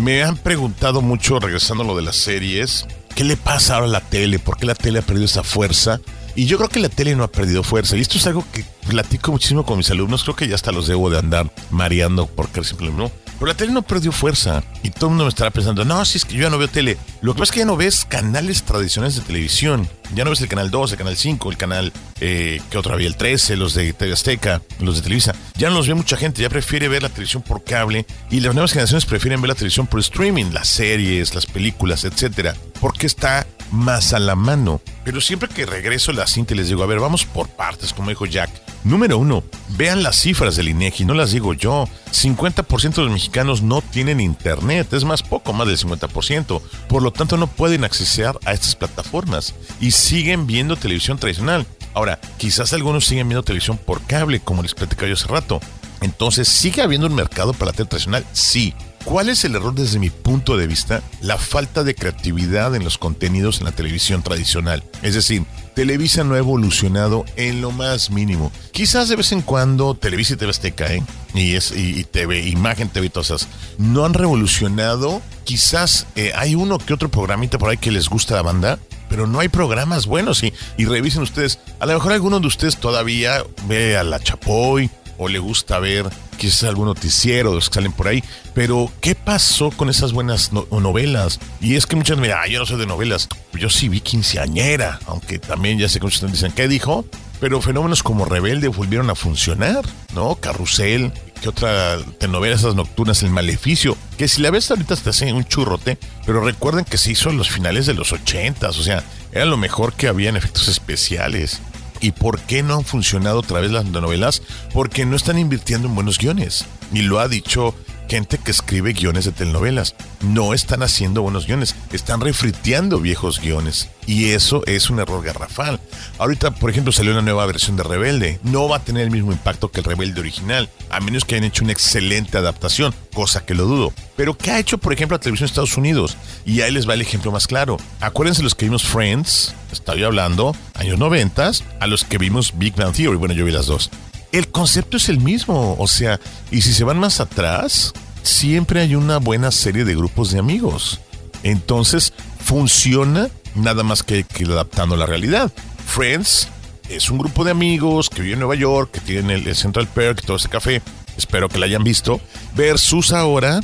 Me 0.00 0.22
han 0.22 0.36
preguntado 0.36 1.02
mucho, 1.02 1.40
regresando 1.40 1.82
a 1.82 1.86
lo 1.88 1.96
de 1.96 2.02
las 2.02 2.14
series, 2.14 2.86
¿qué 3.16 3.24
le 3.24 3.36
pasa 3.36 3.74
ahora 3.74 3.86
a 3.86 3.90
la 3.90 4.00
tele? 4.00 4.38
¿Por 4.38 4.58
qué 4.58 4.66
la 4.66 4.76
tele 4.76 5.00
ha 5.00 5.02
perdido 5.02 5.24
esa 5.24 5.42
fuerza? 5.42 5.98
Y 6.36 6.46
yo 6.46 6.56
creo 6.58 6.68
que 6.68 6.78
la 6.78 6.88
tele 6.88 7.16
no 7.16 7.24
ha 7.24 7.32
perdido 7.32 7.64
fuerza. 7.64 7.96
Y 7.96 8.00
esto 8.00 8.16
es 8.16 8.28
algo 8.28 8.44
que 8.52 8.64
platico 8.88 9.32
muchísimo 9.32 9.66
con 9.66 9.76
mis 9.76 9.90
alumnos. 9.90 10.22
Creo 10.22 10.36
que 10.36 10.46
ya 10.46 10.54
hasta 10.54 10.70
los 10.70 10.86
debo 10.86 11.10
de 11.10 11.18
andar 11.18 11.52
mareando 11.70 12.26
porque 12.26 12.62
simplemente 12.62 13.02
no. 13.02 13.21
Pero 13.42 13.54
la 13.54 13.56
tele 13.56 13.72
no 13.72 13.82
perdió 13.82 14.12
fuerza. 14.12 14.62
Y 14.84 14.90
todo 14.90 15.06
el 15.06 15.10
mundo 15.10 15.24
me 15.24 15.30
estará 15.30 15.50
pensando, 15.50 15.84
no, 15.84 16.04
si 16.04 16.16
es 16.16 16.24
que 16.24 16.34
yo 16.34 16.42
ya 16.42 16.50
no 16.50 16.58
veo 16.58 16.68
tele. 16.68 16.96
Lo 17.22 17.34
que 17.34 17.40
pasa 17.40 17.50
es 17.50 17.54
que 17.54 17.58
ya 17.58 17.66
no 17.66 17.76
ves 17.76 18.04
canales 18.04 18.62
tradicionales 18.62 19.16
de 19.16 19.22
televisión. 19.22 19.88
Ya 20.14 20.22
no 20.22 20.30
ves 20.30 20.42
el 20.42 20.48
canal 20.48 20.70
2, 20.70 20.92
el 20.92 20.98
canal 20.98 21.16
5, 21.16 21.50
el 21.50 21.56
canal, 21.56 21.92
eh, 22.20 22.62
que 22.70 22.78
otra 22.78 22.94
vez, 22.94 23.04
el 23.04 23.16
13, 23.16 23.56
los 23.56 23.74
de 23.74 23.94
TV 23.94 24.12
Azteca, 24.12 24.62
los 24.78 24.94
de 24.94 25.02
Televisa. 25.02 25.34
Ya 25.56 25.70
no 25.70 25.74
los 25.74 25.88
ve 25.88 25.94
mucha 25.94 26.16
gente, 26.16 26.40
ya 26.40 26.50
prefiere 26.50 26.86
ver 26.86 27.02
la 27.02 27.08
televisión 27.08 27.42
por 27.42 27.64
cable. 27.64 28.06
Y 28.30 28.38
las 28.38 28.54
nuevas 28.54 28.70
generaciones 28.70 29.06
prefieren 29.06 29.40
ver 29.40 29.48
la 29.48 29.54
televisión 29.56 29.88
por 29.88 29.98
streaming, 29.98 30.52
las 30.52 30.68
series, 30.68 31.34
las 31.34 31.46
películas, 31.46 32.04
etcétera. 32.04 32.54
Porque 32.82 33.06
está 33.06 33.46
más 33.70 34.12
a 34.12 34.18
la 34.18 34.34
mano. 34.34 34.80
Pero 35.04 35.20
siempre 35.20 35.48
que 35.48 35.66
regreso 35.66 36.12
la 36.12 36.26
cinta 36.26 36.54
les 36.56 36.66
digo, 36.68 36.82
a 36.82 36.86
ver, 36.86 36.98
vamos 36.98 37.24
por 37.24 37.48
partes, 37.48 37.92
como 37.92 38.10
dijo 38.10 38.26
Jack. 38.26 38.50
Número 38.82 39.18
uno, 39.18 39.44
vean 39.76 40.02
las 40.02 40.16
cifras 40.20 40.56
del 40.56 40.68
INEGI, 40.68 41.04
no 41.04 41.14
las 41.14 41.30
digo 41.30 41.54
yo. 41.54 41.88
50% 42.10 42.94
de 42.96 43.02
los 43.02 43.12
mexicanos 43.12 43.62
no 43.62 43.82
tienen 43.82 44.20
internet, 44.20 44.92
es 44.92 45.04
más, 45.04 45.22
poco 45.22 45.52
más 45.52 45.68
del 45.68 45.78
50%. 45.78 46.60
Por 46.88 47.02
lo 47.02 47.12
tanto, 47.12 47.36
no 47.36 47.46
pueden 47.46 47.84
acceder 47.84 48.36
a 48.44 48.52
estas 48.52 48.74
plataformas 48.74 49.54
y 49.80 49.92
siguen 49.92 50.48
viendo 50.48 50.74
televisión 50.74 51.18
tradicional. 51.18 51.64
Ahora, 51.94 52.18
quizás 52.36 52.72
algunos 52.72 53.06
siguen 53.06 53.28
viendo 53.28 53.44
televisión 53.44 53.78
por 53.78 54.02
cable, 54.02 54.40
como 54.40 54.62
les 54.62 54.74
platicaba 54.74 55.06
yo 55.06 55.14
hace 55.14 55.28
rato. 55.28 55.60
Entonces, 56.00 56.48
¿sigue 56.48 56.82
habiendo 56.82 57.06
un 57.06 57.14
mercado 57.14 57.52
para 57.52 57.70
la 57.70 57.76
tele 57.76 57.88
tradicional? 57.88 58.26
Sí. 58.32 58.74
¿Cuál 59.04 59.28
es 59.28 59.44
el 59.44 59.56
error 59.56 59.74
desde 59.74 59.98
mi 59.98 60.10
punto 60.10 60.56
de 60.56 60.66
vista? 60.66 61.02
La 61.20 61.36
falta 61.36 61.82
de 61.82 61.94
creatividad 61.94 62.74
en 62.74 62.84
los 62.84 62.98
contenidos 62.98 63.58
en 63.58 63.64
la 63.64 63.72
televisión 63.72 64.22
tradicional. 64.22 64.84
Es 65.02 65.14
decir, 65.14 65.44
Televisa 65.74 66.22
no 66.22 66.34
ha 66.34 66.38
evolucionado 66.38 67.24
en 67.36 67.60
lo 67.60 67.72
más 67.72 68.10
mínimo. 68.10 68.52
Quizás 68.72 69.08
de 69.08 69.16
vez 69.16 69.32
en 69.32 69.42
cuando 69.42 69.94
Televisa 69.94 70.34
y 70.34 70.36
TV 70.36 70.50
Azteca, 70.50 70.92
¿eh? 70.92 71.02
Y, 71.34 71.54
es, 71.54 71.72
y, 71.72 72.04
TV, 72.04 72.46
Imagen 72.46 72.88
TV, 72.90 73.10
todas 73.10 73.30
esas, 73.30 73.48
no 73.78 74.04
han 74.04 74.14
revolucionado. 74.14 75.20
Quizás 75.44 76.06
eh, 76.14 76.32
hay 76.36 76.54
uno 76.54 76.78
que 76.78 76.94
otro 76.94 77.10
programita 77.10 77.58
por 77.58 77.70
ahí 77.70 77.78
que 77.78 77.90
les 77.90 78.08
gusta 78.08 78.36
la 78.36 78.42
banda, 78.42 78.78
pero 79.08 79.26
no 79.26 79.40
hay 79.40 79.48
programas 79.48 80.06
buenos. 80.06 80.42
Y, 80.42 80.52
y 80.76 80.84
revisen 80.84 81.22
ustedes, 81.22 81.58
a 81.80 81.86
lo 81.86 81.94
mejor 81.94 82.12
alguno 82.12 82.38
de 82.38 82.46
ustedes 82.46 82.76
todavía 82.76 83.44
ve 83.66 83.96
a 83.96 84.04
la 84.04 84.20
Chapoy 84.20 84.90
o 85.18 85.28
le 85.28 85.38
gusta 85.38 85.78
ver 85.78 86.08
quizás 86.42 86.64
algún 86.64 86.86
noticiero 86.86 87.54
los 87.54 87.68
que 87.68 87.76
salen 87.76 87.92
por 87.92 88.08
ahí, 88.08 88.24
pero 88.52 88.90
¿qué 89.00 89.14
pasó 89.14 89.70
con 89.70 89.88
esas 89.88 90.12
buenas 90.12 90.50
novelas? 90.52 91.38
Y 91.60 91.76
es 91.76 91.86
que 91.86 91.94
muchas 91.94 92.18
dicen, 92.18 92.50
yo 92.50 92.58
no 92.58 92.66
sé 92.66 92.76
de 92.76 92.84
novelas, 92.84 93.28
yo 93.52 93.70
sí 93.70 93.88
vi 93.88 94.00
quinceañera, 94.00 94.98
aunque 95.06 95.38
también 95.38 95.78
ya 95.78 95.88
sé 95.88 96.00
que 96.00 96.06
muchos 96.06 96.32
dicen, 96.32 96.50
¿qué 96.50 96.66
dijo? 96.66 97.04
Pero 97.38 97.62
fenómenos 97.62 98.02
como 98.02 98.24
Rebelde 98.24 98.66
volvieron 98.66 99.08
a 99.08 99.14
funcionar, 99.14 99.84
¿no? 100.16 100.34
Carrusel, 100.34 101.12
¿qué 101.40 101.48
otra 101.48 101.98
telenovela 102.18 102.56
esas 102.56 102.74
nocturnas? 102.74 103.22
El 103.22 103.30
Maleficio, 103.30 103.96
que 104.18 104.26
si 104.26 104.42
la 104.42 104.50
ves 104.50 104.68
ahorita 104.72 104.96
te 104.96 105.10
hace 105.10 105.32
un 105.32 105.44
churrote, 105.44 105.96
pero 106.26 106.44
recuerden 106.44 106.84
que 106.84 106.98
se 106.98 107.12
hizo 107.12 107.30
en 107.30 107.38
los 107.38 107.50
finales 107.50 107.86
de 107.86 107.94
los 107.94 108.10
ochentas, 108.10 108.78
o 108.78 108.82
sea, 108.82 109.04
era 109.30 109.44
lo 109.44 109.56
mejor 109.56 109.92
que 109.92 110.08
había 110.08 110.28
en 110.28 110.36
efectos 110.36 110.66
especiales. 110.66 111.60
¿Y 112.02 112.10
por 112.10 112.40
qué 112.40 112.64
no 112.64 112.74
han 112.74 112.84
funcionado 112.84 113.38
otra 113.38 113.60
vez 113.60 113.70
las 113.70 113.86
novelas? 113.86 114.42
Porque 114.74 115.06
no 115.06 115.14
están 115.14 115.38
invirtiendo 115.38 115.86
en 115.86 115.94
buenos 115.94 116.18
guiones. 116.18 116.66
Y 116.92 117.02
lo 117.02 117.20
ha 117.20 117.28
dicho 117.28 117.74
gente 118.08 118.38
que 118.38 118.50
escribe 118.50 118.92
guiones 118.92 119.24
de 119.24 119.32
telenovelas. 119.32 119.94
No 120.20 120.54
están 120.54 120.82
haciendo 120.82 121.22
buenos 121.22 121.46
guiones, 121.46 121.74
están 121.92 122.20
refriteando 122.20 123.00
viejos 123.00 123.40
guiones. 123.40 123.88
Y 124.06 124.30
eso 124.30 124.62
es 124.66 124.90
un 124.90 124.98
error 124.98 125.24
garrafal. 125.24 125.80
Ahorita, 126.18 126.50
por 126.50 126.70
ejemplo, 126.70 126.92
salió 126.92 127.12
una 127.12 127.22
nueva 127.22 127.46
versión 127.46 127.76
de 127.76 127.84
Rebelde. 127.84 128.40
No 128.42 128.68
va 128.68 128.78
a 128.78 128.84
tener 128.84 129.04
el 129.04 129.10
mismo 129.10 129.32
impacto 129.32 129.70
que 129.70 129.80
el 129.80 129.84
Rebelde 129.84 130.20
original, 130.20 130.68
a 130.90 131.00
menos 131.00 131.24
que 131.24 131.36
hayan 131.36 131.44
hecho 131.44 131.64
una 131.64 131.72
excelente 131.72 132.36
adaptación, 132.38 132.94
cosa 133.14 133.44
que 133.44 133.54
lo 133.54 133.64
dudo. 133.64 133.92
Pero 134.16 134.36
¿qué 134.36 134.50
ha 134.50 134.58
hecho, 134.58 134.78
por 134.78 134.92
ejemplo, 134.92 135.16
la 135.16 135.20
televisión 135.20 135.46
de 135.46 135.50
Estados 135.50 135.76
Unidos? 135.76 136.16
Y 136.44 136.60
ahí 136.60 136.72
les 136.72 136.88
va 136.88 136.94
el 136.94 137.00
ejemplo 137.00 137.30
más 137.30 137.46
claro. 137.46 137.76
Acuérdense 138.00 138.42
los 138.42 138.54
que 138.54 138.66
vimos 138.66 138.82
Friends, 138.82 139.54
estaba 139.72 140.04
hablando, 140.04 140.54
años 140.74 140.98
90, 140.98 141.52
a 141.80 141.86
los 141.86 142.04
que 142.04 142.18
vimos 142.18 142.52
Big 142.56 142.74
Bang 142.74 142.92
Theory. 142.92 143.16
Bueno, 143.16 143.34
yo 143.34 143.44
vi 143.44 143.52
las 143.52 143.66
dos 143.66 143.90
el 144.32 144.48
concepto 144.48 144.96
es 144.96 145.08
el 145.08 145.20
mismo. 145.20 145.76
O 145.78 145.86
sea, 145.86 146.18
y 146.50 146.62
si 146.62 146.72
se 146.72 146.84
van 146.84 146.98
más 146.98 147.20
atrás, 147.20 147.92
siempre 148.22 148.80
hay 148.80 148.94
una 148.94 149.18
buena 149.18 149.50
serie 149.50 149.84
de 149.84 149.94
grupos 149.94 150.32
de 150.32 150.38
amigos. 150.38 151.00
Entonces, 151.42 152.12
funciona 152.42 153.28
nada 153.54 153.82
más 153.82 154.02
que, 154.02 154.24
que 154.24 154.44
adaptando 154.44 154.96
la 154.96 155.06
realidad. 155.06 155.52
Friends 155.86 156.48
es 156.88 157.10
un 157.10 157.18
grupo 157.18 157.44
de 157.44 157.50
amigos 157.50 158.10
que 158.10 158.22
vive 158.22 158.34
en 158.34 158.40
Nueva 158.40 158.54
York, 158.54 158.90
que 158.92 159.00
tienen 159.00 159.46
el, 159.46 159.56
Central 159.56 159.88
Perk, 159.88 160.22
todo 160.22 160.36
ese 160.36 160.48
café. 160.48 160.82
Espero 161.16 161.48
que 161.48 161.58
la 161.58 161.66
hayan 161.66 161.84
visto. 161.84 162.20
Versus 162.54 163.12
ahora 163.12 163.60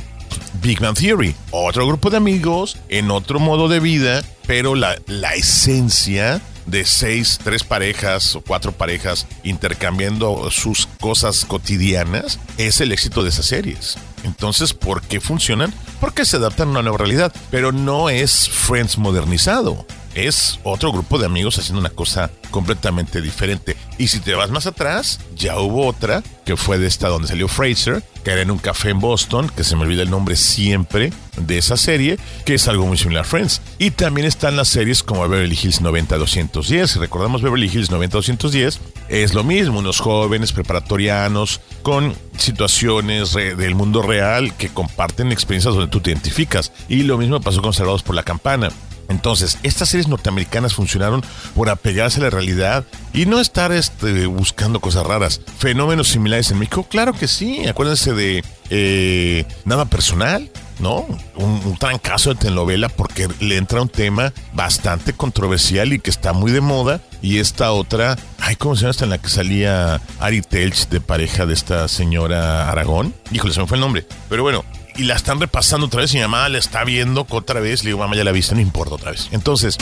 Big 0.61 0.79
Bang 0.79 0.95
Theory. 0.95 1.35
Otro 1.51 1.87
grupo 1.87 2.09
de 2.09 2.17
amigos 2.17 2.77
en 2.89 3.11
otro 3.11 3.39
modo 3.39 3.67
de 3.67 3.79
vida, 3.79 4.23
pero 4.45 4.75
la, 4.75 4.97
la 5.07 5.33
esencia 5.33 6.41
de 6.69 6.85
seis, 6.85 7.39
tres 7.43 7.63
parejas 7.63 8.35
o 8.35 8.41
cuatro 8.41 8.71
parejas 8.71 9.27
intercambiando 9.43 10.49
sus 10.51 10.87
cosas 10.99 11.45
cotidianas, 11.45 12.39
es 12.57 12.81
el 12.81 12.91
éxito 12.91 13.23
de 13.23 13.29
esas 13.29 13.45
series. 13.45 13.97
Entonces, 14.23 14.73
¿por 14.73 15.01
qué 15.01 15.19
funcionan? 15.19 15.73
Porque 15.99 16.25
se 16.25 16.37
adaptan 16.37 16.69
a 16.69 16.71
una 16.71 16.81
nueva 16.81 16.97
realidad, 16.97 17.33
pero 17.51 17.71
no 17.71 18.09
es 18.09 18.49
Friends 18.49 18.97
modernizado 18.97 19.85
es 20.15 20.59
otro 20.63 20.91
grupo 20.91 21.17
de 21.17 21.25
amigos 21.25 21.57
haciendo 21.57 21.79
una 21.79 21.89
cosa 21.89 22.31
completamente 22.51 23.21
diferente. 23.21 23.75
Y 23.97 24.07
si 24.07 24.19
te 24.19 24.33
vas 24.33 24.49
más 24.49 24.65
atrás, 24.65 25.19
ya 25.35 25.59
hubo 25.59 25.85
otra 25.85 26.23
que 26.45 26.57
fue 26.57 26.79
de 26.79 26.87
esta 26.87 27.09
donde 27.09 27.27
salió 27.27 27.47
Fraser, 27.47 28.01
que 28.23 28.31
era 28.31 28.41
en 28.41 28.49
un 28.49 28.57
café 28.57 28.89
en 28.89 28.99
Boston, 28.99 29.51
que 29.55 29.63
se 29.63 29.75
me 29.75 29.83
olvida 29.83 30.01
el 30.01 30.09
nombre 30.09 30.35
siempre 30.35 31.13
de 31.37 31.57
esa 31.57 31.77
serie, 31.77 32.17
que 32.45 32.55
es 32.55 32.67
algo 32.67 32.87
muy 32.87 32.97
similar 32.97 33.23
a 33.23 33.27
Friends. 33.27 33.61
Y 33.77 33.91
también 33.91 34.25
están 34.25 34.55
las 34.55 34.67
series 34.67 35.03
como 35.03 35.27
Beverly 35.27 35.59
Hills 35.61 35.81
90-210. 35.81 36.87
Si 36.87 36.99
recordamos 36.99 37.41
Beverly 37.41 37.67
Hills 37.67 37.91
90-210, 37.91 38.79
es 39.09 39.33
lo 39.33 39.43
mismo, 39.43 39.79
unos 39.79 39.99
jóvenes 39.99 40.51
preparatorianos 40.51 41.61
con 41.83 42.15
situaciones 42.37 43.33
del 43.33 43.75
mundo 43.75 44.01
real 44.01 44.55
que 44.55 44.69
comparten 44.69 45.31
experiencias 45.31 45.75
donde 45.75 45.91
tú 45.91 45.99
te 45.99 46.11
identificas. 46.11 46.71
Y 46.87 47.03
lo 47.03 47.17
mismo 47.17 47.39
pasó 47.41 47.61
con 47.61 47.73
Salvados 47.73 48.01
por 48.01 48.15
la 48.15 48.23
Campana. 48.23 48.69
Entonces, 49.09 49.57
estas 49.63 49.89
series 49.89 50.07
norteamericanas 50.07 50.75
funcionaron 50.75 51.23
por 51.55 51.69
apegarse 51.69 52.19
a 52.19 52.23
la 52.23 52.29
realidad 52.29 52.85
y 53.11 53.25
no 53.25 53.39
estar 53.39 53.71
este, 53.71 54.27
buscando 54.27 54.79
cosas 54.79 55.05
raras. 55.05 55.41
Fenómenos 55.57 56.07
similares 56.09 56.51
en 56.51 56.59
México, 56.59 56.85
claro 56.89 57.13
que 57.13 57.27
sí. 57.27 57.67
Acuérdense 57.67 58.13
de 58.13 58.43
eh, 58.69 59.45
Nada 59.65 59.85
Personal, 59.85 60.51
¿no? 60.77 61.07
Un, 61.35 61.61
un, 61.65 61.77
trancazo 61.77 62.33
de 62.33 62.39
telenovela 62.39 62.87
porque 62.87 63.27
le 63.39 63.57
entra 63.57 63.81
un 63.81 63.89
tema 63.89 64.31
bastante 64.53 65.13
controversial 65.13 65.91
y 65.91 65.99
que 65.99 66.11
está 66.11 66.33
muy 66.33 66.51
de 66.51 66.61
moda. 66.61 67.01
Y 67.23 67.39
esta 67.39 67.71
otra, 67.71 68.15
ay, 68.39 68.55
¿cómo 68.57 68.75
se 68.75 68.81
llama 68.81 68.91
esta 68.91 69.03
en 69.05 69.09
la 69.09 69.17
que 69.17 69.29
salía 69.29 70.01
Ari 70.19 70.41
Telch 70.41 70.87
de 70.87 71.01
pareja 71.01 71.47
de 71.47 71.55
esta 71.55 71.87
señora 71.87 72.69
Aragón? 72.69 73.15
Híjole, 73.31 73.53
se 73.53 73.59
me 73.59 73.67
fue 73.67 73.77
el 73.77 73.81
nombre. 73.81 74.05
Pero 74.29 74.43
bueno, 74.43 74.63
y 74.99 75.03
la 75.03 75.15
están 75.15 75.39
repasando 75.39 75.85
otra 75.85 76.01
vez 76.01 76.13
y 76.13 76.17
mi 76.17 76.23
mamá 76.23 76.49
la 76.49 76.57
está 76.57 76.83
viendo 76.83 77.25
otra 77.29 77.61
vez. 77.61 77.83
Le 77.83 77.89
digo, 77.89 77.99
mamá, 77.99 78.17
ya 78.17 78.25
la 78.25 78.33
viste, 78.33 78.53
no 78.53 78.59
importa 78.59 78.95
otra 78.95 79.11
vez. 79.11 79.29
Entonces, 79.31 79.77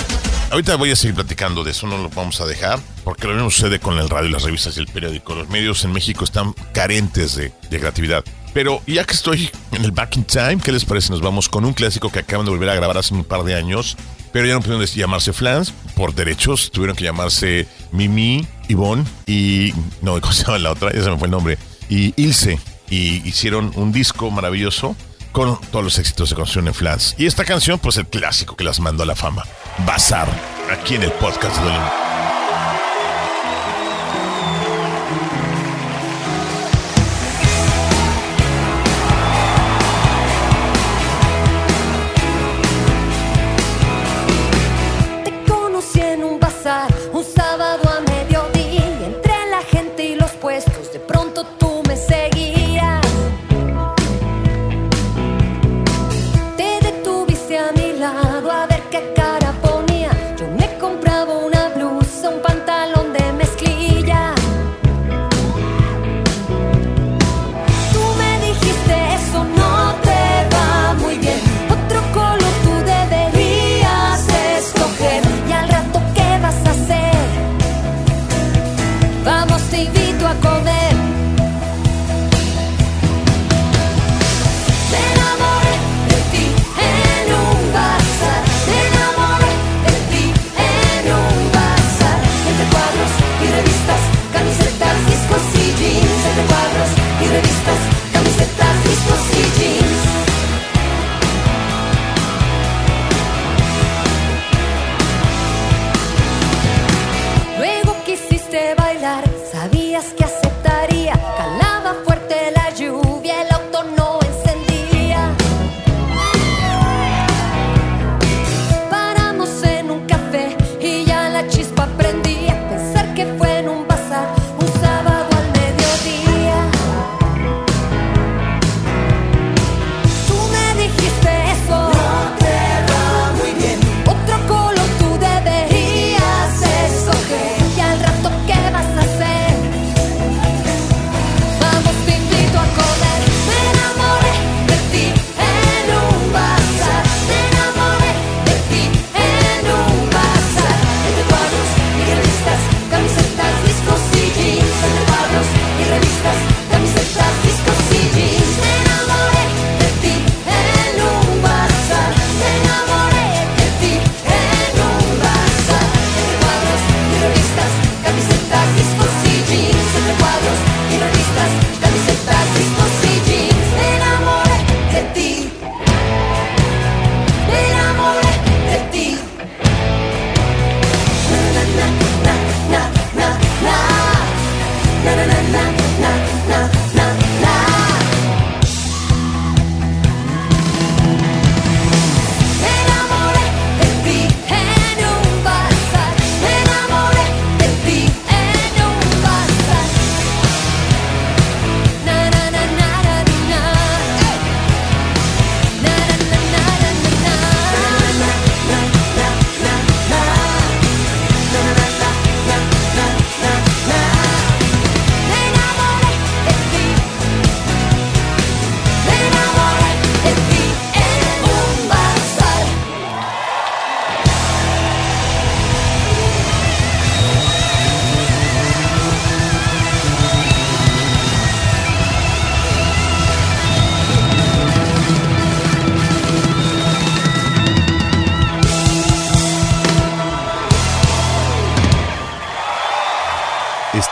ahorita 0.51 0.75
voy 0.75 0.91
a 0.91 0.95
seguir 0.95 1.15
platicando 1.15 1.63
de 1.63 1.71
eso, 1.71 1.87
no 1.87 1.97
lo 1.97 2.09
vamos 2.09 2.39
a 2.39 2.45
dejar, 2.45 2.79
porque 3.03 3.27
lo 3.27 3.33
mismo 3.33 3.49
sucede 3.49 3.79
con 3.79 3.97
el 3.97 4.09
radio, 4.09 4.29
las 4.29 4.43
revistas 4.43 4.77
y 4.77 4.79
el 4.79 4.87
periódico. 4.87 5.33
Los 5.33 5.49
medios 5.49 5.83
en 5.85 5.91
México 5.91 6.23
están 6.23 6.53
carentes 6.71 7.35
de, 7.35 7.51
creatividad. 7.69 8.23
Pero 8.53 8.81
ya 8.85 9.03
que 9.05 9.13
estoy 9.13 9.49
en 9.71 9.85
el 9.85 9.91
back 9.91 10.17
in 10.17 10.23
time, 10.23 10.57
¿qué 10.63 10.71
les 10.71 10.85
parece? 10.85 11.09
Nos 11.09 11.21
vamos 11.21 11.49
con 11.49 11.65
un 11.65 11.73
clásico 11.73 12.11
que 12.11 12.19
acaban 12.19 12.45
de 12.45 12.51
volver 12.51 12.69
a 12.69 12.75
grabar 12.75 12.99
hace 12.99 13.15
un 13.15 13.23
par 13.23 13.43
de 13.43 13.55
años, 13.55 13.97
pero 14.31 14.45
ya 14.45 14.53
no 14.53 14.61
pudieron 14.61 14.85
llamarse 14.85 15.33
Flans 15.33 15.73
por 15.95 16.13
derechos, 16.13 16.69
tuvieron 16.69 16.95
que 16.95 17.05
llamarse 17.05 17.67
Mimi, 17.91 18.47
Ivonne 18.67 19.03
y. 19.25 19.73
No, 20.03 20.21
¿cómo 20.21 20.33
se 20.33 20.43
llama 20.43 20.59
la 20.59 20.71
otra? 20.71 20.93
Ya 20.93 21.03
se 21.03 21.09
me 21.09 21.17
fue 21.17 21.25
el 21.25 21.31
nombre. 21.31 21.57
Y 21.89 22.13
Ilse. 22.21 22.59
Y 22.89 23.27
hicieron 23.27 23.73
un 23.75 23.91
disco 23.91 24.31
maravilloso 24.31 24.95
con 25.37 25.61
todos 25.69 25.85
los 25.85 25.99
éxitos 25.99 26.31
de 26.31 26.35
Construcción 26.35 26.67
en 26.67 26.73
Flans. 26.73 27.13
Y 27.15 27.27
esta 27.27 27.45
canción, 27.45 27.77
pues 27.77 27.97
el 27.97 28.07
clásico 28.07 28.55
que 28.55 28.63
las 28.63 28.79
mandó 28.79 29.03
a 29.03 29.05
la 29.05 29.15
fama. 29.15 29.43
Bazar, 29.85 30.27
aquí 30.71 30.95
en 30.95 31.03
el 31.03 31.11
podcast 31.11 31.61
de 31.61 32.06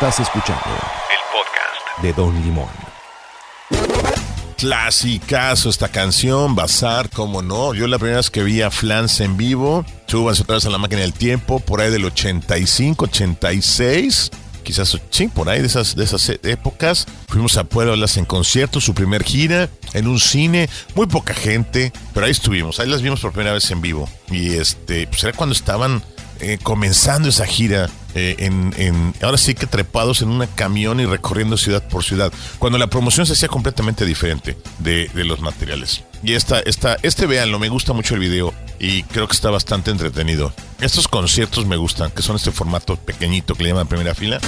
Estás 0.08 0.28
escuchando 0.28 0.62
el 1.10 1.18
podcast 1.32 2.04
de 2.04 2.14
Don 2.14 2.36
Limón. 2.44 2.70
Clasicazo 4.56 5.68
esta 5.68 5.88
canción, 5.88 6.54
Bazar, 6.54 7.10
cómo 7.10 7.42
no. 7.42 7.74
Yo 7.74 7.88
la 7.88 7.98
primera 7.98 8.18
vez 8.18 8.30
que 8.30 8.44
vi 8.44 8.62
a 8.62 8.70
Flans 8.70 9.20
en 9.22 9.36
vivo, 9.36 9.84
súbanse 10.06 10.44
otra 10.44 10.58
vez 10.58 10.66
a 10.68 10.70
la 10.70 10.78
máquina 10.78 11.02
del 11.02 11.14
tiempo, 11.14 11.60
por 11.60 11.82
ahí 11.82 11.90
del 11.90 12.06
85, 12.06 13.06
86 13.06 14.30
quizás 14.62 14.96
sí, 15.10 15.28
por 15.28 15.50
ahí 15.50 15.62
de 15.62 15.68
esas, 15.68 15.96
de 15.96 16.04
esas 16.04 16.30
épocas. 16.44 17.08
Fuimos 17.28 17.58
a 17.58 17.64
Pueblas 17.64 18.18
en 18.18 18.26
concierto, 18.26 18.82
su 18.82 18.94
primer 18.94 19.24
gira, 19.24 19.70
en 19.94 20.08
un 20.08 20.20
cine, 20.20 20.70
muy 20.94 21.08
poca 21.08 21.34
gente, 21.34 21.92
pero 22.14 22.28
ahí 22.28 22.32
estuvimos, 22.32 22.80
ahí 22.80 22.88
las 22.88 23.02
vimos 23.02 23.22
por 23.22 23.32
primera 23.32 23.54
vez 23.54 23.72
en 23.72 23.82
vivo. 23.82 24.08
Y 24.30 24.54
este, 24.54 25.08
pues 25.08 25.24
era 25.24 25.34
cuando 25.34 25.56
estaban 25.56 26.04
eh, 26.42 26.60
comenzando 26.62 27.30
esa 27.30 27.48
gira. 27.48 27.90
Eh, 28.16 28.36
en, 28.40 29.14
ahora 29.22 29.38
sí 29.38 29.54
que 29.56 29.68
trepados 29.68 30.22
en 30.22 30.30
un 30.30 30.48
camión 30.56 31.00
y 31.00 31.06
recorriendo 31.06 31.58
ciudad 31.58 31.84
por 31.88 32.04
ciudad, 32.04 32.32
cuando 32.60 32.78
la 32.78 32.88
promoción 32.88 33.26
se 33.26 33.34
hacía 33.34 33.50
completamente 33.50 34.06
diferente 34.06 34.58
de, 34.80 35.10
de 35.14 35.26
los 35.26 35.42
materiales. 35.42 36.04
Y 36.24 36.34
esta, 36.34 36.60
esta, 36.62 36.98
este 37.04 37.26
véanlo, 37.28 37.60
me 37.60 37.70
gusta 37.70 37.94
mucho 37.94 38.16
el 38.16 38.22
video 38.22 38.54
y 38.80 39.04
creo 39.04 39.28
que 39.28 39.34
está 39.34 39.50
bastante 39.52 39.92
entretenido. 39.92 40.54
Estos 40.80 41.08
conciertos 41.08 41.66
me 41.66 41.76
gustan, 41.78 42.12
que 42.12 42.22
son 42.22 42.36
este 42.36 42.52
formato 42.52 42.96
pequeñito 42.96 43.56
que 43.56 43.64
le 43.64 43.70
llaman 43.70 43.88
primera 43.88 44.16
fila. 44.16 44.40